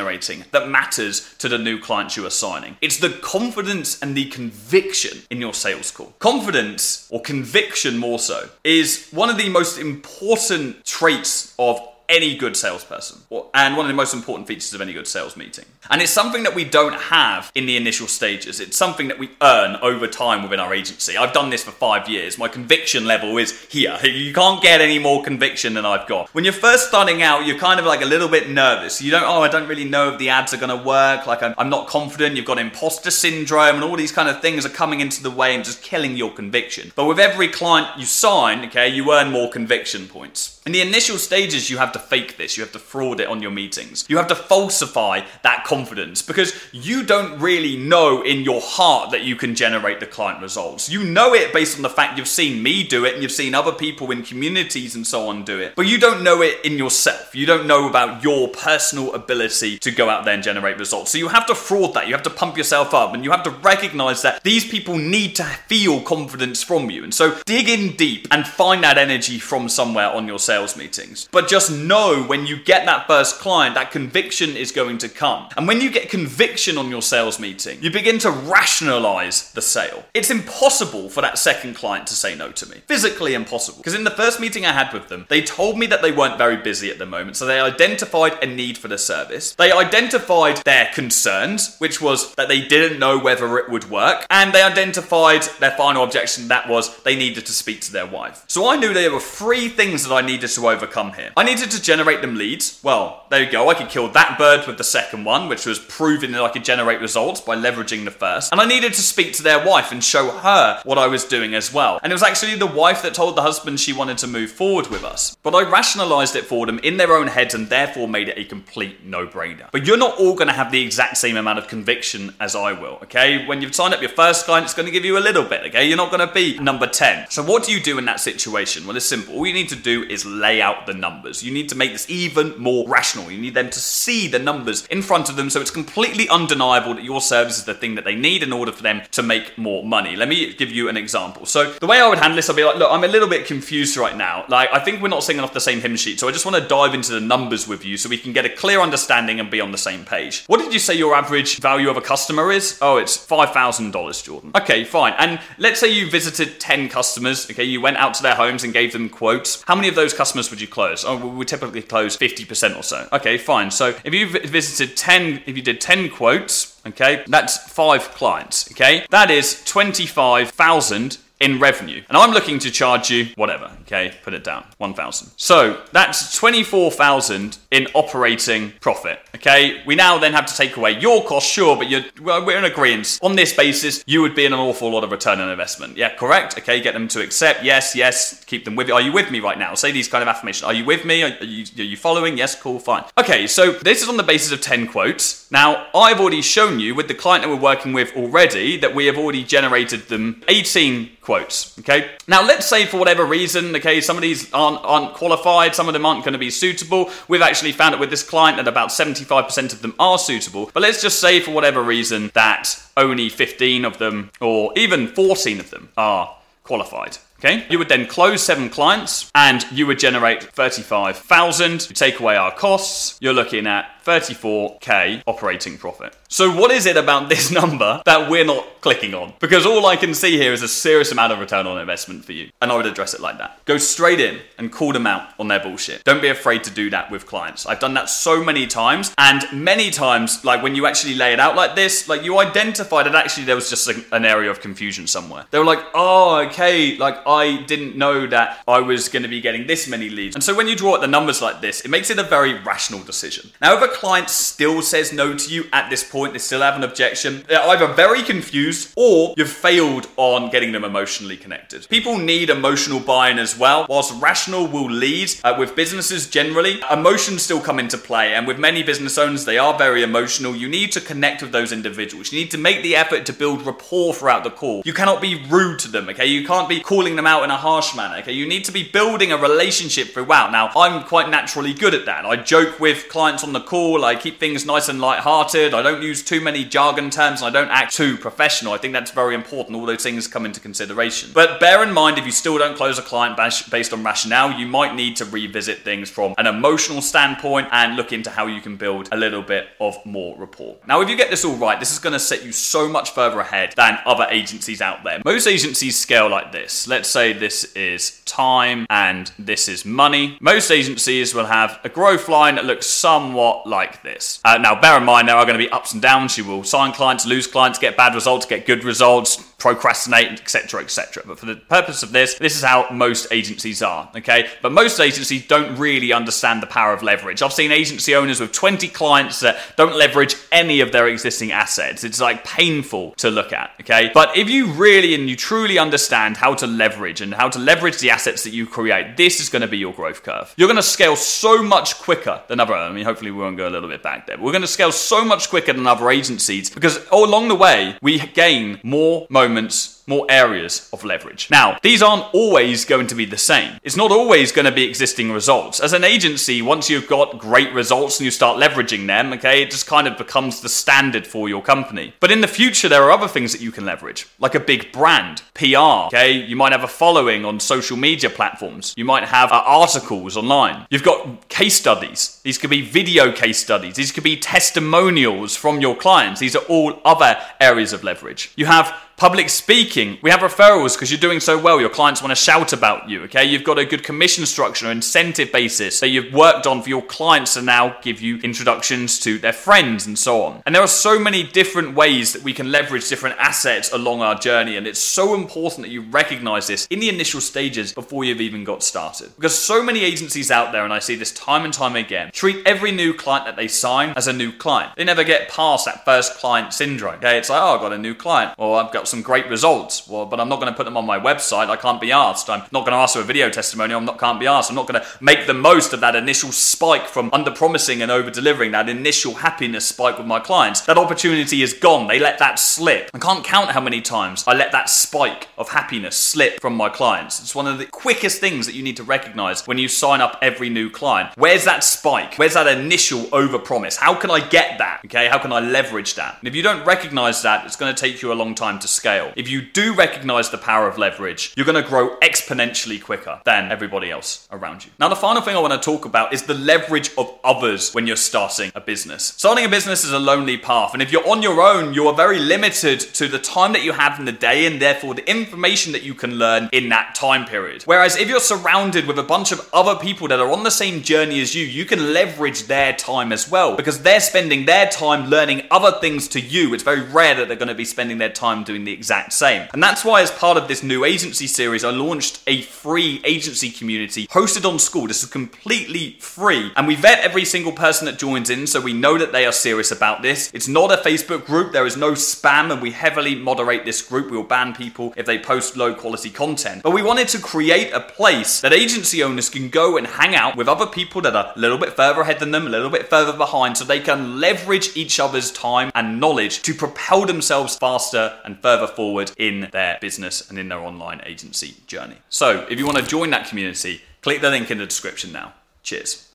that 0.52 0.68
matters 0.68 1.34
to 1.38 1.48
the 1.48 1.58
new 1.58 1.78
clients 1.78 2.16
you 2.16 2.26
are 2.26 2.30
signing. 2.30 2.76
It's 2.80 2.98
the 2.98 3.10
confidence 3.10 4.00
and 4.02 4.16
the 4.16 4.26
conviction 4.26 5.22
in 5.30 5.40
your 5.40 5.54
sales 5.54 5.90
call. 5.90 6.14
Confidence, 6.18 7.08
or 7.10 7.20
conviction 7.20 7.98
more 7.98 8.18
so, 8.18 8.50
is 8.64 9.08
one 9.10 9.30
of 9.30 9.38
the 9.38 9.48
most 9.48 9.78
important 9.78 10.84
traits 10.84 11.54
of 11.58 11.80
any 12.08 12.36
good 12.36 12.56
salesperson 12.56 13.20
and 13.54 13.76
one 13.76 13.86
of 13.86 13.88
the 13.88 13.94
most 13.94 14.14
important 14.14 14.46
features 14.46 14.74
of 14.74 14.80
any 14.80 14.92
good 14.92 15.06
sales 15.06 15.36
meeting. 15.36 15.64
And 15.90 16.02
it's 16.02 16.10
something 16.10 16.42
that 16.42 16.54
we 16.54 16.64
don't 16.64 16.94
have 16.94 17.50
in 17.54 17.66
the 17.66 17.76
initial 17.76 18.06
stages. 18.06 18.60
It's 18.60 18.76
something 18.76 19.08
that 19.08 19.18
we 19.18 19.30
earn 19.40 19.76
over 19.76 20.06
time 20.06 20.42
within 20.42 20.60
our 20.60 20.74
agency. 20.74 21.16
I've 21.16 21.32
done 21.32 21.50
this 21.50 21.64
for 21.64 21.70
five 21.70 22.08
years. 22.08 22.38
My 22.38 22.48
conviction 22.48 23.04
level 23.06 23.38
is 23.38 23.64
here. 23.66 23.98
You 24.16 24.32
can't 24.32 24.62
get 24.62 24.80
any 24.80 24.98
more 24.98 25.22
conviction 25.22 25.74
than 25.74 25.84
I've 25.84 26.08
got. 26.08 26.28
When 26.30 26.42
you're 26.42 26.52
first 26.52 26.88
starting 26.88 27.22
out, 27.22 27.46
you're 27.46 27.58
kind 27.58 27.78
of 27.78 27.86
like 27.86 28.00
a 28.00 28.06
little 28.06 28.28
bit 28.28 28.48
nervous. 28.48 29.00
You 29.02 29.10
don't, 29.10 29.24
oh, 29.24 29.42
I 29.42 29.48
don't 29.48 29.68
really 29.68 29.84
know 29.84 30.12
if 30.12 30.18
the 30.18 30.30
ads 30.30 30.54
are 30.54 30.56
going 30.56 30.76
to 30.76 30.84
work. 30.84 31.26
Like, 31.26 31.42
I'm, 31.42 31.54
I'm 31.58 31.68
not 31.68 31.86
confident. 31.86 32.34
You've 32.34 32.46
got 32.46 32.58
imposter 32.58 33.10
syndrome, 33.10 33.76
and 33.76 33.84
all 33.84 33.96
these 33.96 34.10
kind 34.10 34.28
of 34.28 34.40
things 34.40 34.64
are 34.64 34.70
coming 34.70 35.00
into 35.00 35.22
the 35.22 35.30
way 35.30 35.54
and 35.54 35.64
just 35.64 35.82
killing 35.82 36.16
your 36.16 36.32
conviction. 36.32 36.92
But 36.96 37.04
with 37.04 37.18
every 37.18 37.48
client 37.48 37.98
you 37.98 38.06
sign, 38.06 38.64
okay, 38.66 38.88
you 38.88 39.12
earn 39.12 39.30
more 39.30 39.50
conviction 39.50 40.08
points. 40.08 40.60
In 40.66 40.72
the 40.72 40.80
initial 40.80 41.18
stages, 41.18 41.70
you 41.70 41.78
have 41.78 41.92
to 41.96 42.02
fake 42.02 42.36
this. 42.36 42.56
You 42.56 42.62
have 42.62 42.72
to 42.72 42.78
fraud 42.78 43.20
it 43.20 43.28
on 43.28 43.42
your 43.42 43.50
meetings. 43.50 44.04
You 44.08 44.16
have 44.18 44.28
to 44.28 44.34
falsify 44.34 45.22
that 45.42 45.64
confidence 45.64 46.22
because 46.22 46.54
you 46.72 47.02
don't 47.02 47.38
really 47.40 47.76
know 47.76 48.22
in 48.22 48.42
your 48.42 48.60
heart 48.60 49.10
that 49.12 49.22
you 49.22 49.36
can 49.36 49.54
generate 49.54 50.00
the 50.00 50.06
client 50.06 50.42
results. 50.42 50.90
You 50.90 51.02
know 51.02 51.34
it 51.34 51.52
based 51.52 51.76
on 51.76 51.82
the 51.82 51.90
fact 51.90 52.18
you've 52.18 52.28
seen 52.28 52.62
me 52.62 52.86
do 52.86 53.04
it 53.04 53.14
and 53.14 53.22
you've 53.22 53.32
seen 53.32 53.54
other 53.54 53.72
people 53.72 54.10
in 54.10 54.22
communities 54.22 54.94
and 54.94 55.06
so 55.06 55.28
on 55.28 55.44
do 55.44 55.58
it. 55.58 55.74
But 55.74 55.86
you 55.86 55.98
don't 55.98 56.22
know 56.22 56.42
it 56.42 56.64
in 56.64 56.78
yourself. 56.78 57.34
You 57.34 57.46
don't 57.46 57.66
know 57.66 57.88
about 57.88 58.22
your 58.22 58.48
personal 58.48 59.14
ability 59.14 59.78
to 59.78 59.90
go 59.90 60.10
out 60.10 60.24
there 60.24 60.34
and 60.34 60.42
generate 60.42 60.78
results. 60.78 61.10
So 61.10 61.18
you 61.18 61.28
have 61.28 61.46
to 61.46 61.54
fraud 61.54 61.94
that. 61.94 62.06
You 62.06 62.14
have 62.14 62.22
to 62.24 62.30
pump 62.30 62.56
yourself 62.56 62.92
up 62.92 63.14
and 63.14 63.24
you 63.24 63.30
have 63.30 63.44
to 63.44 63.50
recognize 63.50 64.22
that 64.22 64.42
these 64.42 64.68
people 64.68 64.96
need 64.98 65.36
to 65.36 65.44
feel 65.44 66.00
confidence 66.02 66.62
from 66.62 66.90
you. 66.90 67.04
And 67.04 67.14
so 67.14 67.38
dig 67.46 67.68
in 67.68 67.96
deep 67.96 68.28
and 68.30 68.46
find 68.46 68.84
that 68.84 68.98
energy 68.98 69.38
from 69.38 69.68
somewhere 69.68 70.10
on 70.10 70.26
your 70.26 70.38
sales 70.38 70.76
meetings. 70.76 71.28
But 71.30 71.48
just 71.48 71.70
know 71.86 72.22
when 72.22 72.46
you 72.46 72.56
get 72.56 72.86
that 72.86 73.06
first 73.06 73.38
client, 73.38 73.74
that 73.74 73.90
conviction 73.90 74.56
is 74.56 74.72
going 74.72 74.98
to 74.98 75.08
come. 75.08 75.48
And 75.56 75.66
when 75.68 75.80
you 75.80 75.90
get 75.90 76.10
conviction 76.10 76.78
on 76.78 76.90
your 76.90 77.02
sales 77.02 77.38
meeting, 77.38 77.82
you 77.82 77.90
begin 77.90 78.18
to 78.20 78.30
rationalize 78.30 79.52
the 79.52 79.62
sale. 79.62 80.04
It's 80.14 80.30
impossible 80.30 81.08
for 81.08 81.20
that 81.20 81.38
second 81.38 81.74
client 81.74 82.06
to 82.08 82.14
say 82.14 82.34
no 82.34 82.50
to 82.52 82.66
me. 82.66 82.76
Physically 82.86 83.34
impossible. 83.34 83.78
Because 83.78 83.94
in 83.94 84.04
the 84.04 84.10
first 84.10 84.40
meeting 84.40 84.64
I 84.66 84.72
had 84.72 84.92
with 84.92 85.08
them, 85.08 85.26
they 85.28 85.42
told 85.42 85.78
me 85.78 85.86
that 85.86 86.02
they 86.02 86.12
weren't 86.12 86.38
very 86.38 86.56
busy 86.56 86.90
at 86.90 86.98
the 86.98 87.06
moment. 87.06 87.36
So 87.36 87.46
they 87.46 87.60
identified 87.60 88.42
a 88.42 88.46
need 88.46 88.78
for 88.78 88.88
the 88.88 88.98
service. 88.98 89.54
They 89.54 89.72
identified 89.72 90.58
their 90.58 90.90
concerns, 90.92 91.76
which 91.78 92.00
was 92.00 92.34
that 92.34 92.48
they 92.48 92.60
didn't 92.60 92.98
know 92.98 93.18
whether 93.18 93.58
it 93.58 93.70
would 93.70 93.90
work. 93.90 94.26
And 94.30 94.52
they 94.52 94.62
identified 94.62 95.42
their 95.60 95.72
final 95.72 96.04
objection 96.04 96.48
that 96.48 96.68
was 96.68 97.02
they 97.02 97.16
needed 97.16 97.46
to 97.46 97.52
speak 97.52 97.80
to 97.82 97.92
their 97.92 98.06
wife. 98.06 98.44
So 98.48 98.68
I 98.68 98.76
knew 98.76 98.92
there 98.92 99.12
were 99.12 99.20
three 99.20 99.68
things 99.68 100.06
that 100.06 100.14
I 100.14 100.20
needed 100.20 100.48
to 100.50 100.68
overcome 100.68 101.12
here. 101.12 101.32
I 101.36 101.44
needed 101.44 101.70
to 101.70 101.75
to 101.76 101.82
generate 101.82 102.22
them 102.22 102.36
leads. 102.36 102.80
Well, 102.82 103.24
there 103.30 103.42
you 103.42 103.50
go. 103.50 103.68
I 103.68 103.74
could 103.74 103.88
kill 103.88 104.08
that 104.08 104.38
bird 104.38 104.66
with 104.66 104.78
the 104.78 104.84
second 104.84 105.24
one, 105.24 105.48
which 105.48 105.66
was 105.66 105.78
proving 105.78 106.32
that 106.32 106.42
I 106.42 106.48
could 106.48 106.64
generate 106.64 107.00
results 107.00 107.40
by 107.40 107.56
leveraging 107.56 108.04
the 108.04 108.10
first. 108.10 108.52
And 108.52 108.60
I 108.60 108.66
needed 108.66 108.94
to 108.94 109.02
speak 109.02 109.32
to 109.34 109.42
their 109.42 109.64
wife 109.64 109.92
and 109.92 110.02
show 110.02 110.30
her 110.30 110.80
what 110.84 110.98
I 110.98 111.06
was 111.06 111.24
doing 111.24 111.54
as 111.54 111.72
well. 111.72 112.00
And 112.02 112.12
it 112.12 112.14
was 112.14 112.22
actually 112.22 112.56
the 112.56 112.66
wife 112.66 113.02
that 113.02 113.14
told 113.14 113.36
the 113.36 113.42
husband 113.42 113.78
she 113.78 113.92
wanted 113.92 114.18
to 114.18 114.26
move 114.26 114.50
forward 114.50 114.88
with 114.88 115.04
us. 115.04 115.36
But 115.42 115.54
I 115.54 115.68
rationalized 115.68 116.36
it 116.36 116.46
for 116.46 116.66
them 116.66 116.78
in 116.80 116.96
their 116.96 117.12
own 117.14 117.26
heads 117.26 117.54
and 117.54 117.68
therefore 117.68 118.08
made 118.08 118.28
it 118.28 118.38
a 118.38 118.44
complete 118.44 119.04
no 119.04 119.26
brainer. 119.26 119.70
But 119.72 119.86
you're 119.86 119.96
not 119.96 120.18
all 120.18 120.34
going 120.34 120.48
to 120.48 120.54
have 120.54 120.72
the 120.72 120.82
exact 120.82 121.16
same 121.18 121.36
amount 121.36 121.58
of 121.58 121.68
conviction 121.68 122.34
as 122.40 122.54
I 122.54 122.72
will, 122.72 122.98
okay? 123.04 123.46
When 123.46 123.60
you've 123.60 123.74
signed 123.74 123.94
up 123.94 124.00
your 124.00 124.10
first 124.10 124.46
client, 124.46 124.64
it's 124.64 124.74
going 124.74 124.86
to 124.86 124.92
give 124.92 125.04
you 125.04 125.18
a 125.18 125.20
little 125.20 125.44
bit, 125.44 125.66
okay? 125.66 125.86
You're 125.86 125.96
not 125.96 126.10
going 126.10 126.26
to 126.26 126.32
be 126.32 126.58
number 126.58 126.86
10. 126.86 127.30
So, 127.30 127.42
what 127.42 127.64
do 127.64 127.72
you 127.72 127.80
do 127.80 127.98
in 127.98 128.04
that 128.06 128.20
situation? 128.20 128.86
Well, 128.86 128.96
it's 128.96 129.06
simple. 129.06 129.34
All 129.34 129.46
you 129.46 129.52
need 129.52 129.68
to 129.70 129.76
do 129.76 130.04
is 130.04 130.24
lay 130.24 130.62
out 130.62 130.86
the 130.86 130.94
numbers. 130.94 131.42
You 131.42 131.52
need 131.52 131.65
to 131.70 131.76
make 131.76 131.92
this 131.92 132.08
even 132.08 132.56
more 132.58 132.88
rational. 132.88 133.30
You 133.30 133.40
need 133.40 133.54
them 133.54 133.70
to 133.70 133.78
see 133.78 134.28
the 134.28 134.38
numbers 134.38 134.86
in 134.86 135.02
front 135.02 135.28
of 135.28 135.36
them 135.36 135.50
so 135.50 135.60
it's 135.60 135.70
completely 135.70 136.28
undeniable 136.28 136.94
that 136.94 137.04
your 137.04 137.20
service 137.20 137.58
is 137.58 137.64
the 137.64 137.74
thing 137.74 137.94
that 137.94 138.04
they 138.04 138.14
need 138.14 138.42
in 138.42 138.52
order 138.52 138.72
for 138.72 138.82
them 138.82 139.02
to 139.12 139.22
make 139.22 139.56
more 139.58 139.84
money. 139.84 140.16
Let 140.16 140.28
me 140.28 140.52
give 140.54 140.70
you 140.70 140.88
an 140.88 140.96
example. 140.96 141.46
So, 141.46 141.72
the 141.72 141.86
way 141.86 142.00
I 142.00 142.08
would 142.08 142.18
handle 142.18 142.36
this, 142.36 142.48
I'd 142.50 142.56
be 142.56 142.64
like, 142.64 142.76
look, 142.76 142.90
I'm 142.90 143.04
a 143.04 143.08
little 143.08 143.28
bit 143.28 143.46
confused 143.46 143.96
right 143.96 144.16
now. 144.16 144.44
Like, 144.48 144.68
I 144.72 144.78
think 144.80 145.02
we're 145.02 145.08
not 145.08 145.22
singing 145.22 145.42
off 145.42 145.52
the 145.52 145.60
same 145.60 145.80
hymn 145.80 145.96
sheet. 145.96 146.20
So, 146.20 146.28
I 146.28 146.32
just 146.32 146.44
want 146.44 146.56
to 146.56 146.66
dive 146.66 146.94
into 146.94 147.12
the 147.12 147.20
numbers 147.20 147.68
with 147.68 147.84
you 147.84 147.96
so 147.96 148.08
we 148.08 148.18
can 148.18 148.32
get 148.32 148.44
a 148.44 148.50
clear 148.50 148.80
understanding 148.80 149.40
and 149.40 149.50
be 149.50 149.60
on 149.60 149.72
the 149.72 149.78
same 149.78 150.04
page. 150.04 150.44
What 150.46 150.60
did 150.60 150.72
you 150.72 150.78
say 150.78 150.94
your 150.94 151.14
average 151.14 151.58
value 151.58 151.90
of 151.90 151.96
a 151.96 152.00
customer 152.00 152.52
is? 152.52 152.78
Oh, 152.80 152.96
it's 152.96 153.16
$5,000, 153.16 154.24
Jordan. 154.24 154.50
Okay, 154.54 154.84
fine. 154.84 155.14
And 155.18 155.40
let's 155.58 155.80
say 155.80 155.92
you 155.92 156.10
visited 156.10 156.60
10 156.60 156.88
customers, 156.88 157.50
okay, 157.50 157.64
you 157.64 157.80
went 157.80 157.96
out 157.96 158.14
to 158.14 158.22
their 158.22 158.34
homes 158.34 158.64
and 158.64 158.72
gave 158.72 158.92
them 158.92 159.08
quotes. 159.08 159.62
How 159.62 159.74
many 159.74 159.88
of 159.88 159.94
those 159.94 160.12
customers 160.14 160.50
would 160.50 160.60
you 160.60 160.68
close? 160.68 161.04
Oh, 161.04 161.16
we 161.16 161.44
typically 161.58 161.82
close 161.82 162.16
50% 162.16 162.78
or 162.78 162.82
so. 162.82 163.08
Okay, 163.12 163.38
fine. 163.38 163.70
So 163.70 163.94
if 164.04 164.12
you 164.14 164.28
visited 164.28 164.96
10, 164.96 165.42
if 165.46 165.56
you 165.56 165.62
did 165.62 165.80
10 165.80 166.10
quotes, 166.10 166.80
okay, 166.86 167.24
that's 167.26 167.70
five 167.70 168.10
clients, 168.12 168.70
okay? 168.72 169.06
That 169.10 169.30
is 169.30 169.64
25,000 169.64 171.18
in 171.40 171.60
revenue. 171.60 172.02
And 172.08 172.16
I'm 172.16 172.30
looking 172.30 172.58
to 172.60 172.70
charge 172.70 173.10
you 173.10 173.26
whatever, 173.36 173.70
okay? 173.82 174.14
Put 174.22 174.34
it 174.34 174.42
down, 174.42 174.64
1,000. 174.78 175.30
So 175.36 175.82
that's 175.92 176.36
24,000 176.36 177.58
in 177.70 177.86
operating 177.94 178.72
profit, 178.80 179.18
okay? 179.34 179.82
We 179.86 179.94
now 179.96 180.18
then 180.18 180.32
have 180.32 180.46
to 180.46 180.56
take 180.56 180.76
away 180.76 180.98
your 180.98 181.24
cost, 181.24 181.50
sure, 181.50 181.76
but 181.76 181.90
you're, 181.90 182.04
well, 182.22 182.44
we're 182.44 182.58
in 182.58 182.64
agreement. 182.64 183.18
On 183.22 183.36
this 183.36 183.52
basis, 183.52 184.02
you 184.06 184.22
would 184.22 184.34
be 184.34 184.46
in 184.46 184.52
an 184.52 184.58
awful 184.58 184.90
lot 184.90 185.04
of 185.04 185.10
return 185.10 185.40
on 185.40 185.50
investment. 185.50 185.96
Yeah, 185.96 186.14
correct? 186.14 186.56
Okay, 186.58 186.80
get 186.80 186.94
them 186.94 187.08
to 187.08 187.20
accept. 187.20 187.64
Yes, 187.64 187.94
yes, 187.94 188.42
keep 188.44 188.64
them 188.64 188.74
with 188.74 188.88
you. 188.88 188.94
Are 188.94 189.02
you 189.02 189.12
with 189.12 189.30
me 189.30 189.40
right 189.40 189.58
now? 189.58 189.74
Say 189.74 189.92
these 189.92 190.08
kind 190.08 190.22
of 190.22 190.28
affirmations. 190.28 190.64
Are 190.64 190.72
you 190.72 190.84
with 190.84 191.04
me? 191.04 191.22
Are 191.22 191.44
you, 191.44 191.66
are 191.78 191.82
you 191.82 191.96
following? 191.96 192.38
Yes, 192.38 192.58
cool, 192.58 192.78
fine. 192.78 193.04
Okay, 193.18 193.46
so 193.46 193.72
this 193.72 194.02
is 194.02 194.08
on 194.08 194.16
the 194.16 194.22
basis 194.22 194.52
of 194.52 194.60
10 194.62 194.88
quotes. 194.88 195.50
Now, 195.50 195.86
I've 195.94 196.20
already 196.20 196.42
shown 196.42 196.80
you 196.80 196.94
with 196.94 197.08
the 197.08 197.14
client 197.14 197.44
that 197.44 197.50
we're 197.50 197.56
working 197.56 197.92
with 197.92 198.16
already 198.16 198.78
that 198.78 198.94
we 198.94 199.06
have 199.06 199.18
already 199.18 199.44
generated 199.44 200.08
them 200.08 200.42
18 200.48 201.15
quotes. 201.26 201.76
Okay. 201.80 202.12
Now 202.28 202.46
let's 202.46 202.66
say 202.66 202.86
for 202.86 202.98
whatever 202.98 203.24
reason, 203.24 203.74
okay, 203.74 204.00
some 204.00 204.16
of 204.16 204.22
these 204.22 204.52
aren't 204.54 204.78
aren't 204.84 205.14
qualified, 205.14 205.74
some 205.74 205.88
of 205.88 205.92
them 205.92 206.06
aren't 206.06 206.24
going 206.24 206.34
to 206.34 206.38
be 206.38 206.50
suitable. 206.50 207.10
We've 207.26 207.42
actually 207.42 207.72
found 207.72 207.94
it 207.94 208.00
with 208.00 208.10
this 208.10 208.22
client 208.22 208.58
that 208.58 208.68
about 208.68 208.90
75% 208.90 209.72
of 209.72 209.82
them 209.82 209.96
are 209.98 210.18
suitable. 210.18 210.70
But 210.72 210.84
let's 210.84 211.02
just 211.02 211.18
say 211.18 211.40
for 211.40 211.50
whatever 211.50 211.82
reason 211.82 212.30
that 212.34 212.80
only 212.96 213.28
15 213.28 213.84
of 213.84 213.98
them 213.98 214.30
or 214.40 214.72
even 214.76 215.08
14 215.08 215.58
of 215.58 215.70
them 215.70 215.88
are 215.96 216.32
qualified. 216.62 217.18
Okay, 217.40 217.66
you 217.68 217.78
would 217.78 217.88
then 217.88 218.06
close 218.06 218.40
seven 218.44 218.70
clients 218.70 219.28
and 219.34 219.66
you 219.72 219.88
would 219.88 219.98
generate 219.98 220.44
35,000. 220.44 221.88
You 221.88 221.94
take 221.94 222.20
away 222.20 222.36
our 222.36 222.54
costs, 222.54 223.18
you're 223.20 223.34
looking 223.34 223.66
at 223.66 223.90
34k 224.06 225.24
operating 225.26 225.76
profit. 225.76 226.14
So, 226.28 226.54
what 226.54 226.70
is 226.70 226.86
it 226.86 226.96
about 226.96 227.28
this 227.28 227.50
number 227.60 228.02
that 228.04 228.30
we're 228.30 228.44
not 228.44 228.80
clicking 228.80 229.14
on? 229.14 229.34
Because 229.40 229.66
all 229.66 229.86
I 229.86 229.96
can 229.96 230.14
see 230.14 230.36
here 230.36 230.52
is 230.52 230.62
a 230.62 230.68
serious 230.68 231.10
amount 231.10 231.32
of 231.32 231.40
return 231.40 231.66
on 231.66 231.78
investment 231.78 232.24
for 232.24 232.32
you. 232.32 232.50
And 232.60 232.70
I 232.70 232.76
would 232.76 232.86
address 232.86 233.14
it 233.14 233.20
like 233.20 233.38
that. 233.38 233.64
Go 233.64 233.78
straight 233.78 234.20
in 234.20 234.40
and 234.58 234.70
call 234.70 234.92
them 234.92 235.06
out 235.06 235.30
on 235.40 235.48
their 235.48 235.60
bullshit. 235.60 236.04
Don't 236.04 236.22
be 236.22 236.28
afraid 236.28 236.62
to 236.64 236.70
do 236.70 236.88
that 236.90 237.10
with 237.10 237.26
clients. 237.26 237.66
I've 237.66 237.80
done 237.80 237.94
that 237.94 238.08
so 238.08 238.44
many 238.44 238.66
times. 238.66 239.12
And 239.18 239.44
many 239.52 239.90
times, 239.90 240.44
like 240.44 240.62
when 240.62 240.76
you 240.76 240.86
actually 240.86 241.14
lay 241.14 241.32
it 241.32 241.40
out 241.40 241.56
like 241.56 241.74
this, 241.74 242.08
like 242.08 242.22
you 242.22 242.38
identify 242.38 243.02
that 243.02 243.14
actually 243.14 243.44
there 243.44 243.56
was 243.56 243.68
just 243.68 243.88
an 243.88 244.24
area 244.24 244.50
of 244.50 244.60
confusion 244.60 245.06
somewhere. 245.06 245.46
They 245.50 245.58
were 245.58 245.64
like, 245.64 245.84
oh, 245.94 246.46
okay, 246.46 246.96
like 246.96 247.16
I 247.26 247.62
didn't 247.62 247.96
know 247.96 248.26
that 248.28 248.62
I 248.68 248.80
was 248.80 249.08
going 249.08 249.24
to 249.24 249.28
be 249.28 249.40
getting 249.40 249.66
this 249.66 249.88
many 249.88 250.10
leads. 250.10 250.36
And 250.36 250.44
so 250.44 250.54
when 250.54 250.68
you 250.68 250.76
draw 250.76 250.94
out 250.94 251.00
the 251.00 251.08
numbers 251.08 251.42
like 251.42 251.60
this, 251.60 251.80
it 251.80 251.88
makes 251.88 252.10
it 252.10 252.18
a 252.18 252.22
very 252.22 252.54
rational 252.62 253.02
decision. 253.02 253.50
Now, 253.60 253.76
if 253.76 253.82
a 253.82 253.95
client 253.96 254.30
still 254.30 254.82
says 254.82 255.12
no 255.12 255.34
to 255.34 255.50
you 255.50 255.64
at 255.72 255.90
this 255.90 256.04
point, 256.04 256.32
they 256.32 256.38
still 256.38 256.60
have 256.60 256.76
an 256.76 256.84
objection, 256.84 257.44
they're 257.48 257.68
either 257.68 257.86
very 257.88 258.22
confused 258.22 258.92
or 258.96 259.34
you've 259.36 259.50
failed 259.50 260.08
on 260.16 260.50
getting 260.50 260.72
them 260.72 260.84
emotionally 260.84 261.36
connected. 261.36 261.88
People 261.88 262.18
need 262.18 262.50
emotional 262.50 263.00
buy-in 263.00 263.38
as 263.38 263.58
well. 263.58 263.86
Whilst 263.88 264.20
rational 264.20 264.66
will 264.66 264.90
lead 264.90 265.30
uh, 265.42 265.56
with 265.58 265.74
businesses 265.74 266.28
generally, 266.28 266.80
emotions 266.90 267.42
still 267.42 267.60
come 267.60 267.78
into 267.78 267.96
play. 267.96 268.34
And 268.34 268.46
with 268.46 268.58
many 268.58 268.82
business 268.82 269.16
owners, 269.18 269.44
they 269.44 269.58
are 269.58 269.76
very 269.78 270.02
emotional. 270.02 270.54
You 270.54 270.68
need 270.68 270.92
to 270.92 271.00
connect 271.00 271.42
with 271.42 271.52
those 271.52 271.72
individuals. 271.72 272.32
You 272.32 272.38
need 272.40 272.50
to 272.50 272.58
make 272.58 272.82
the 272.82 272.96
effort 272.96 273.24
to 273.26 273.32
build 273.32 273.64
rapport 273.64 274.12
throughout 274.14 274.44
the 274.44 274.50
call. 274.50 274.82
You 274.84 274.92
cannot 274.92 275.20
be 275.20 275.42
rude 275.48 275.78
to 275.80 275.88
them, 275.88 276.08
okay? 276.10 276.26
You 276.26 276.46
can't 276.46 276.68
be 276.68 276.80
calling 276.80 277.16
them 277.16 277.26
out 277.26 277.44
in 277.44 277.50
a 277.50 277.56
harsh 277.56 277.96
manner, 277.96 278.16
okay? 278.18 278.32
You 278.32 278.46
need 278.46 278.64
to 278.66 278.72
be 278.72 278.84
building 278.84 279.32
a 279.32 279.38
relationship 279.38 280.08
throughout. 280.08 280.52
Now, 280.52 280.70
I'm 280.76 281.04
quite 281.04 281.30
naturally 281.30 281.72
good 281.72 281.94
at 281.94 282.06
that. 282.06 282.26
I 282.26 282.36
joke 282.36 282.78
with 282.78 283.08
clients 283.08 283.42
on 283.42 283.52
the 283.52 283.60
call. 283.60 283.85
I 283.94 284.16
keep 284.16 284.40
things 284.40 284.66
nice 284.66 284.88
and 284.88 285.00
light-hearted. 285.00 285.72
I 285.72 285.82
don't 285.82 286.02
use 286.02 286.22
too 286.22 286.40
many 286.40 286.64
jargon 286.64 287.10
terms 287.10 287.40
and 287.40 287.48
I 287.48 287.60
don't 287.60 287.70
act 287.70 287.94
too 287.94 288.16
professional. 288.16 288.72
I 288.72 288.78
think 288.78 288.92
that's 288.92 289.10
very 289.10 289.34
important. 289.34 289.76
All 289.76 289.86
those 289.86 290.02
things 290.02 290.26
come 290.26 290.44
into 290.44 290.60
consideration. 290.60 291.30
But 291.32 291.60
bear 291.60 291.82
in 291.82 291.92
mind, 291.92 292.18
if 292.18 292.26
you 292.26 292.32
still 292.32 292.58
don't 292.58 292.76
close 292.76 292.98
a 292.98 293.02
client 293.02 293.36
based 293.36 293.92
on 293.92 294.02
rationale, 294.02 294.58
you 294.58 294.66
might 294.66 294.94
need 294.94 295.16
to 295.16 295.24
revisit 295.24 295.78
things 295.80 296.10
from 296.10 296.34
an 296.38 296.46
emotional 296.46 297.00
standpoint 297.00 297.68
and 297.72 297.96
look 297.96 298.12
into 298.12 298.30
how 298.30 298.46
you 298.46 298.60
can 298.60 298.76
build 298.76 299.08
a 299.12 299.16
little 299.16 299.42
bit 299.42 299.68
of 299.80 300.04
more 300.04 300.36
rapport. 300.36 300.76
Now, 300.86 301.00
if 301.00 301.08
you 301.08 301.16
get 301.16 301.30
this 301.30 301.44
all 301.44 301.56
right, 301.56 301.78
this 301.78 301.92
is 301.92 301.98
going 301.98 302.12
to 302.12 302.20
set 302.20 302.44
you 302.44 302.52
so 302.52 302.88
much 302.88 303.12
further 303.12 303.40
ahead 303.40 303.72
than 303.76 303.98
other 304.04 304.26
agencies 304.30 304.80
out 304.80 305.04
there. 305.04 305.22
Most 305.24 305.46
agencies 305.46 305.98
scale 305.98 306.28
like 306.28 306.52
this. 306.52 306.88
Let's 306.88 307.08
say 307.08 307.32
this 307.32 307.72
is 307.74 308.20
time 308.24 308.86
and 308.90 309.30
this 309.38 309.68
is 309.68 309.84
money. 309.84 310.38
Most 310.40 310.70
agencies 310.70 311.34
will 311.34 311.46
have 311.46 311.78
a 311.84 311.88
growth 311.88 312.28
line 312.28 312.56
that 312.56 312.64
looks 312.64 312.86
somewhat 312.86 313.65
like 313.66 314.02
this. 314.02 314.40
Uh, 314.44 314.58
now, 314.58 314.80
bear 314.80 314.98
in 314.98 315.04
mind, 315.04 315.28
there 315.28 315.36
are 315.36 315.44
going 315.44 315.58
to 315.58 315.64
be 315.64 315.70
ups 315.70 315.92
and 315.92 316.02
downs. 316.02 316.38
You 316.38 316.44
will 316.44 316.64
sign 316.64 316.92
clients, 316.92 317.26
lose 317.26 317.46
clients, 317.46 317.78
get 317.78 317.96
bad 317.96 318.14
results, 318.14 318.46
get 318.46 318.66
good 318.66 318.84
results, 318.84 319.42
procrastinate, 319.58 320.32
etc., 320.32 320.82
etc. 320.82 321.22
But 321.26 321.38
for 321.38 321.46
the 321.46 321.56
purpose 321.56 322.02
of 322.02 322.12
this, 322.12 322.34
this 322.34 322.56
is 322.56 322.62
how 322.62 322.88
most 322.90 323.28
agencies 323.30 323.82
are, 323.82 324.10
okay? 324.14 324.48
But 324.60 324.72
most 324.72 325.00
agencies 325.00 325.46
don't 325.46 325.76
really 325.78 326.12
understand 326.12 326.62
the 326.62 326.66
power 326.66 326.92
of 326.92 327.02
leverage. 327.02 327.42
I've 327.42 327.52
seen 327.52 327.72
agency 327.72 328.14
owners 328.14 328.38
with 328.38 328.52
20 328.52 328.88
clients 328.88 329.40
that 329.40 329.58
don't 329.76 329.96
leverage 329.96 330.36
any 330.52 330.80
of 330.80 330.92
their 330.92 331.08
existing 331.08 331.52
assets. 331.52 332.04
It's 332.04 332.20
like 332.20 332.44
painful 332.44 333.12
to 333.12 333.30
look 333.30 333.52
at, 333.52 333.72
okay? 333.80 334.10
But 334.12 334.36
if 334.36 334.50
you 334.50 334.66
really 334.66 335.14
and 335.14 335.28
you 335.28 335.36
truly 335.36 335.78
understand 335.78 336.36
how 336.36 336.54
to 336.54 336.66
leverage 336.66 337.20
and 337.22 337.32
how 337.32 337.48
to 337.48 337.58
leverage 337.58 337.98
the 337.98 338.10
assets 338.10 338.44
that 338.44 338.52
you 338.52 338.66
create, 338.66 339.16
this 339.16 339.40
is 339.40 339.48
going 339.48 339.62
to 339.62 339.68
be 339.68 339.78
your 339.78 339.94
growth 339.94 340.22
curve. 340.22 340.52
You're 340.56 340.68
going 340.68 340.76
to 340.76 340.82
scale 340.82 341.16
so 341.16 341.62
much 341.62 341.98
quicker 341.98 342.42
than 342.48 342.60
other, 342.60 342.74
I 342.74 342.92
mean, 342.92 343.04
hopefully 343.04 343.30
we 343.30 343.38
won't 343.38 343.55
go 343.56 343.68
a 343.68 343.70
little 343.70 343.88
bit 343.88 344.02
back 344.02 344.26
there. 344.26 344.38
We're 344.38 344.52
going 344.52 344.62
to 344.62 344.68
scale 344.68 344.92
so 344.92 345.24
much 345.24 345.50
quicker 345.50 345.72
than 345.72 345.86
other 345.86 346.10
agencies 346.10 346.70
because 346.70 347.06
all 347.08 347.24
along 347.24 347.48
the 347.48 347.54
way, 347.54 347.96
we 348.02 348.18
gain 348.18 348.80
more 348.82 349.26
moments 349.30 349.95
more 350.06 350.26
areas 350.28 350.88
of 350.92 351.04
leverage. 351.04 351.48
Now, 351.50 351.78
these 351.82 352.02
aren't 352.02 352.32
always 352.32 352.84
going 352.84 353.08
to 353.08 353.14
be 353.14 353.24
the 353.24 353.36
same. 353.36 353.78
It's 353.82 353.96
not 353.96 354.12
always 354.12 354.52
going 354.52 354.66
to 354.66 354.72
be 354.72 354.84
existing 354.84 355.32
results. 355.32 355.80
As 355.80 355.92
an 355.92 356.04
agency, 356.04 356.62
once 356.62 356.88
you've 356.88 357.08
got 357.08 357.38
great 357.38 357.72
results 357.72 358.18
and 358.18 358.24
you 358.24 358.30
start 358.30 358.58
leveraging 358.58 359.06
them, 359.06 359.32
okay, 359.32 359.62
it 359.62 359.70
just 359.70 359.86
kind 359.86 360.06
of 360.06 360.16
becomes 360.16 360.60
the 360.60 360.68
standard 360.68 361.26
for 361.26 361.48
your 361.48 361.62
company. 361.62 362.14
But 362.20 362.30
in 362.30 362.40
the 362.40 362.48
future, 362.48 362.88
there 362.88 363.02
are 363.02 363.10
other 363.10 363.28
things 363.28 363.52
that 363.52 363.60
you 363.60 363.72
can 363.72 363.84
leverage, 363.84 364.28
like 364.38 364.54
a 364.54 364.60
big 364.60 364.92
brand, 364.92 365.42
PR, 365.54 366.06
okay? 366.06 366.32
You 366.32 366.56
might 366.56 366.72
have 366.72 366.84
a 366.84 366.88
following 366.88 367.44
on 367.44 367.58
social 367.58 367.96
media 367.96 368.30
platforms. 368.30 368.94
You 368.96 369.04
might 369.04 369.24
have 369.24 369.50
uh, 369.50 369.62
articles 369.66 370.36
online. 370.36 370.86
You've 370.90 371.02
got 371.02 371.48
case 371.48 371.74
studies. 371.74 372.40
These 372.44 372.58
could 372.58 372.70
be 372.70 372.82
video 372.82 373.32
case 373.32 373.58
studies. 373.58 373.96
These 373.96 374.12
could 374.12 374.24
be 374.24 374.36
testimonials 374.36 375.56
from 375.56 375.80
your 375.80 375.96
clients. 375.96 376.40
These 376.40 376.56
are 376.56 376.64
all 376.68 377.00
other 377.04 377.38
areas 377.60 377.92
of 377.92 378.04
leverage. 378.04 378.52
You 378.56 378.66
have 378.66 378.94
public 379.16 379.48
speaking. 379.48 380.18
We 380.22 380.30
have 380.30 380.40
referrals 380.40 380.94
because 380.94 381.10
you're 381.10 381.18
doing 381.18 381.40
so 381.40 381.58
well. 381.58 381.80
Your 381.80 381.88
clients 381.88 382.20
want 382.20 382.32
to 382.32 382.36
shout 382.36 382.72
about 382.72 383.08
you, 383.08 383.22
okay? 383.24 383.44
You've 383.44 383.64
got 383.64 383.78
a 383.78 383.84
good 383.84 384.04
commission 384.04 384.44
structure, 384.44 384.88
or 384.88 384.92
incentive 384.92 385.50
basis 385.52 386.00
that 386.00 386.08
you've 386.08 386.34
worked 386.34 386.66
on 386.66 386.82
for 386.82 386.88
your 386.88 387.02
clients 387.02 387.54
to 387.54 387.62
now 387.62 387.96
give 388.02 388.20
you 388.20 388.38
introductions 388.40 389.18
to 389.20 389.38
their 389.38 389.54
friends 389.54 390.06
and 390.06 390.18
so 390.18 390.42
on. 390.42 390.62
And 390.66 390.74
there 390.74 390.82
are 390.82 390.88
so 390.88 391.18
many 391.18 391.42
different 391.42 391.94
ways 391.94 392.34
that 392.34 392.42
we 392.42 392.52
can 392.52 392.70
leverage 392.70 393.08
different 393.08 393.36
assets 393.38 393.90
along 393.90 394.20
our 394.20 394.34
journey. 394.34 394.76
And 394.76 394.86
it's 394.86 395.00
so 395.00 395.34
important 395.34 395.86
that 395.86 395.92
you 395.92 396.02
recognize 396.02 396.66
this 396.66 396.86
in 396.90 397.00
the 397.00 397.08
initial 397.08 397.40
stages 397.40 397.94
before 397.94 398.24
you've 398.24 398.40
even 398.40 398.64
got 398.64 398.82
started. 398.82 399.34
Because 399.36 399.58
so 399.58 399.82
many 399.82 400.00
agencies 400.04 400.50
out 400.50 400.72
there, 400.72 400.84
and 400.84 400.92
I 400.92 400.98
see 400.98 401.16
this 401.16 401.32
time 401.32 401.64
and 401.64 401.72
time 401.72 401.96
again, 401.96 402.30
treat 402.32 402.66
every 402.66 402.92
new 402.92 403.14
client 403.14 403.46
that 403.46 403.56
they 403.56 403.68
sign 403.68 404.10
as 404.10 404.26
a 404.26 404.32
new 404.32 404.52
client. 404.52 404.94
They 404.96 405.04
never 405.04 405.24
get 405.24 405.48
past 405.48 405.86
that 405.86 406.04
first 406.04 406.34
client 406.34 406.74
syndrome. 406.74 407.16
Okay, 407.16 407.38
it's 407.38 407.48
like, 407.48 407.62
oh, 407.62 407.76
I've 407.76 407.80
got 407.80 407.92
a 407.94 407.98
new 407.98 408.14
client, 408.14 408.54
or 408.58 408.78
I've 408.78 408.92
got 408.92 409.05
some 409.06 409.22
great 409.22 409.48
results, 409.48 410.08
well, 410.08 410.26
but 410.26 410.40
I'm 410.40 410.48
not 410.48 410.60
going 410.60 410.72
to 410.72 410.76
put 410.76 410.84
them 410.84 410.96
on 410.96 411.06
my 411.06 411.18
website. 411.18 411.68
I 411.68 411.76
can't 411.76 412.00
be 412.00 412.12
asked. 412.12 412.50
I'm 412.50 412.62
not 412.72 412.80
going 412.80 412.92
to 412.92 412.98
ask 412.98 413.14
for 413.14 413.20
a 413.20 413.24
video 413.24 413.48
testimonial. 413.50 413.98
I'm 413.98 414.04
not 414.04 414.18
can't 414.18 414.40
be 414.40 414.46
asked. 414.46 414.70
I'm 414.70 414.76
not 414.76 414.88
going 414.88 415.00
to 415.00 415.06
make 415.20 415.46
the 415.46 415.54
most 415.54 415.92
of 415.92 416.00
that 416.00 416.16
initial 416.16 416.52
spike 416.52 417.06
from 417.06 417.30
under 417.32 417.50
promising 417.50 418.02
and 418.02 418.10
over 418.10 418.30
delivering. 418.30 418.72
That 418.72 418.88
initial 418.88 419.34
happiness 419.34 419.86
spike 419.86 420.18
with 420.18 420.26
my 420.26 420.40
clients. 420.40 420.80
That 420.82 420.98
opportunity 420.98 421.62
is 421.62 421.72
gone. 421.72 422.06
They 422.06 422.18
let 422.18 422.38
that 422.38 422.58
slip. 422.58 423.10
I 423.14 423.18
can't 423.18 423.44
count 423.44 423.70
how 423.70 423.80
many 423.80 424.00
times 424.00 424.44
I 424.46 424.54
let 424.54 424.72
that 424.72 424.88
spike 424.88 425.48
of 425.58 425.68
happiness 425.68 426.16
slip 426.16 426.60
from 426.60 426.74
my 426.74 426.88
clients. 426.88 427.40
It's 427.40 427.54
one 427.54 427.66
of 427.66 427.78
the 427.78 427.86
quickest 427.86 428.40
things 428.40 428.66
that 428.66 428.74
you 428.74 428.82
need 428.82 428.96
to 428.96 429.04
recognize 429.04 429.66
when 429.66 429.78
you 429.78 429.88
sign 429.88 430.20
up 430.20 430.38
every 430.42 430.68
new 430.68 430.90
client. 430.90 431.30
Where's 431.36 431.64
that 431.64 431.84
spike? 431.84 432.36
Where's 432.36 432.54
that 432.54 432.66
initial 432.66 433.22
overpromise? 433.26 433.96
How 433.96 434.14
can 434.14 434.30
I 434.30 434.40
get 434.40 434.78
that? 434.78 435.02
Okay, 435.04 435.28
how 435.28 435.38
can 435.38 435.52
I 435.52 435.60
leverage 435.60 436.14
that? 436.14 436.38
And 436.40 436.48
if 436.48 436.54
you 436.54 436.62
don't 436.62 436.84
recognize 436.86 437.42
that, 437.42 437.66
it's 437.66 437.76
going 437.76 437.94
to 437.94 438.00
take 438.00 438.22
you 438.22 438.32
a 438.32 438.34
long 438.34 438.54
time 438.54 438.78
to 438.80 438.88
scale. 438.96 439.32
If 439.36 439.48
you 439.48 439.62
do 439.62 439.94
recognize 439.94 440.50
the 440.50 440.58
power 440.58 440.88
of 440.88 440.98
leverage, 440.98 441.52
you're 441.56 441.66
going 441.66 441.82
to 441.82 441.88
grow 441.88 442.18
exponentially 442.20 443.00
quicker 443.02 443.40
than 443.44 443.70
everybody 443.70 444.10
else 444.10 444.48
around 444.50 444.84
you. 444.84 444.90
Now, 444.98 445.08
the 445.08 445.16
final 445.16 445.42
thing 445.42 445.54
I 445.54 445.60
want 445.60 445.74
to 445.74 445.78
talk 445.78 446.04
about 446.04 446.32
is 446.32 446.42
the 446.42 446.54
leverage 446.54 447.10
of 447.16 447.32
others 447.44 447.94
when 447.94 448.06
you're 448.06 448.16
starting 448.16 448.72
a 448.74 448.80
business. 448.80 449.34
Starting 449.36 449.64
a 449.64 449.68
business 449.68 450.04
is 450.04 450.12
a 450.12 450.18
lonely 450.18 450.56
path, 450.56 450.94
and 450.94 451.02
if 451.02 451.12
you're 451.12 451.28
on 451.28 451.42
your 451.42 451.60
own, 451.60 451.94
you 451.94 452.08
are 452.08 452.14
very 452.14 452.38
limited 452.38 453.00
to 453.00 453.28
the 453.28 453.38
time 453.38 453.72
that 453.72 453.84
you 453.84 453.92
have 453.92 454.18
in 454.18 454.24
the 454.24 454.32
day 454.32 454.66
and 454.66 454.80
therefore 454.80 455.14
the 455.14 455.28
information 455.30 455.92
that 455.92 456.02
you 456.02 456.14
can 456.14 456.32
learn 456.36 456.68
in 456.72 456.88
that 456.88 457.14
time 457.14 457.44
period. 457.44 457.82
Whereas 457.84 458.16
if 458.16 458.28
you're 458.28 458.40
surrounded 458.40 459.06
with 459.06 459.18
a 459.18 459.22
bunch 459.22 459.52
of 459.52 459.68
other 459.72 459.96
people 459.96 460.28
that 460.28 460.40
are 460.40 460.50
on 460.50 460.64
the 460.64 460.70
same 460.70 461.02
journey 461.02 461.40
as 461.40 461.54
you, 461.54 461.64
you 461.64 461.84
can 461.84 462.12
leverage 462.12 462.64
their 462.64 462.92
time 462.94 463.32
as 463.32 463.50
well 463.50 463.76
because 463.76 464.02
they're 464.02 464.20
spending 464.20 464.64
their 464.64 464.88
time 464.88 465.28
learning 465.28 465.62
other 465.70 465.98
things 466.00 466.28
to 466.28 466.40
you. 466.40 466.72
It's 466.74 466.82
very 466.82 467.02
rare 467.02 467.34
that 467.34 467.48
they're 467.48 467.56
going 467.56 467.68
to 467.68 467.74
be 467.74 467.84
spending 467.84 468.18
their 468.18 468.30
time 468.30 468.64
doing 468.64 468.84
the 468.86 468.92
exact 468.92 469.32
same. 469.32 469.68
And 469.72 469.82
that's 469.82 470.04
why, 470.04 470.22
as 470.22 470.30
part 470.30 470.56
of 470.56 470.68
this 470.68 470.82
new 470.82 471.04
agency 471.04 471.46
series, 471.46 471.84
I 471.84 471.90
launched 471.90 472.40
a 472.46 472.62
free 472.62 473.20
agency 473.24 473.70
community 473.70 474.26
hosted 474.28 474.68
on 474.68 474.76
Skool. 474.78 475.08
This 475.08 475.22
is 475.22 475.28
completely 475.28 476.16
free. 476.20 476.72
And 476.76 476.86
we 476.86 476.94
vet 476.94 477.20
every 477.20 477.44
single 477.44 477.72
person 477.72 478.06
that 478.06 478.18
joins 478.18 478.50
in 478.50 478.66
so 478.66 478.80
we 478.80 478.92
know 478.92 479.18
that 479.18 479.32
they 479.32 479.44
are 479.44 479.52
serious 479.52 479.90
about 479.90 480.22
this. 480.22 480.50
It's 480.54 480.68
not 480.68 480.92
a 480.92 480.96
Facebook 480.96 481.44
group, 481.44 481.72
there 481.72 481.86
is 481.86 481.96
no 481.96 482.12
spam, 482.12 482.72
and 482.72 482.80
we 482.80 482.92
heavily 482.92 483.34
moderate 483.34 483.84
this 483.84 484.00
group. 484.02 484.30
We 484.30 484.36
will 484.36 484.44
ban 484.44 484.74
people 484.74 485.12
if 485.16 485.26
they 485.26 485.38
post 485.38 485.76
low 485.76 485.94
quality 485.94 486.30
content. 486.30 486.82
But 486.82 486.92
we 486.92 487.02
wanted 487.02 487.28
to 487.28 487.38
create 487.38 487.92
a 487.92 488.00
place 488.00 488.60
that 488.60 488.72
agency 488.72 489.22
owners 489.22 489.50
can 489.50 489.68
go 489.68 489.96
and 489.96 490.06
hang 490.06 490.34
out 490.34 490.56
with 490.56 490.68
other 490.68 490.86
people 490.86 491.20
that 491.22 491.36
are 491.36 491.52
a 491.54 491.58
little 491.58 491.78
bit 491.78 491.94
further 491.94 492.20
ahead 492.20 492.38
than 492.38 492.52
them, 492.52 492.66
a 492.66 492.70
little 492.70 492.90
bit 492.90 493.08
further 493.08 493.36
behind, 493.36 493.76
so 493.76 493.84
they 493.84 494.00
can 494.00 494.40
leverage 494.40 494.96
each 494.96 495.18
other's 495.18 495.50
time 495.50 495.90
and 495.94 496.20
knowledge 496.20 496.62
to 496.62 496.74
propel 496.74 497.26
themselves 497.26 497.76
faster 497.76 498.38
and 498.44 498.60
further 498.76 498.92
forward 498.92 499.32
in 499.36 499.68
their 499.72 499.98
business 500.00 500.48
and 500.48 500.58
in 500.58 500.68
their 500.68 500.78
online 500.78 501.20
agency 501.24 501.76
journey. 501.86 502.16
So, 502.28 502.66
if 502.70 502.78
you 502.78 502.86
want 502.86 502.98
to 502.98 503.04
join 503.04 503.30
that 503.30 503.48
community, 503.48 504.02
click 504.22 504.40
the 504.40 504.50
link 504.50 504.70
in 504.70 504.78
the 504.78 504.86
description 504.86 505.32
now. 505.32 505.54
Cheers. 505.82 506.30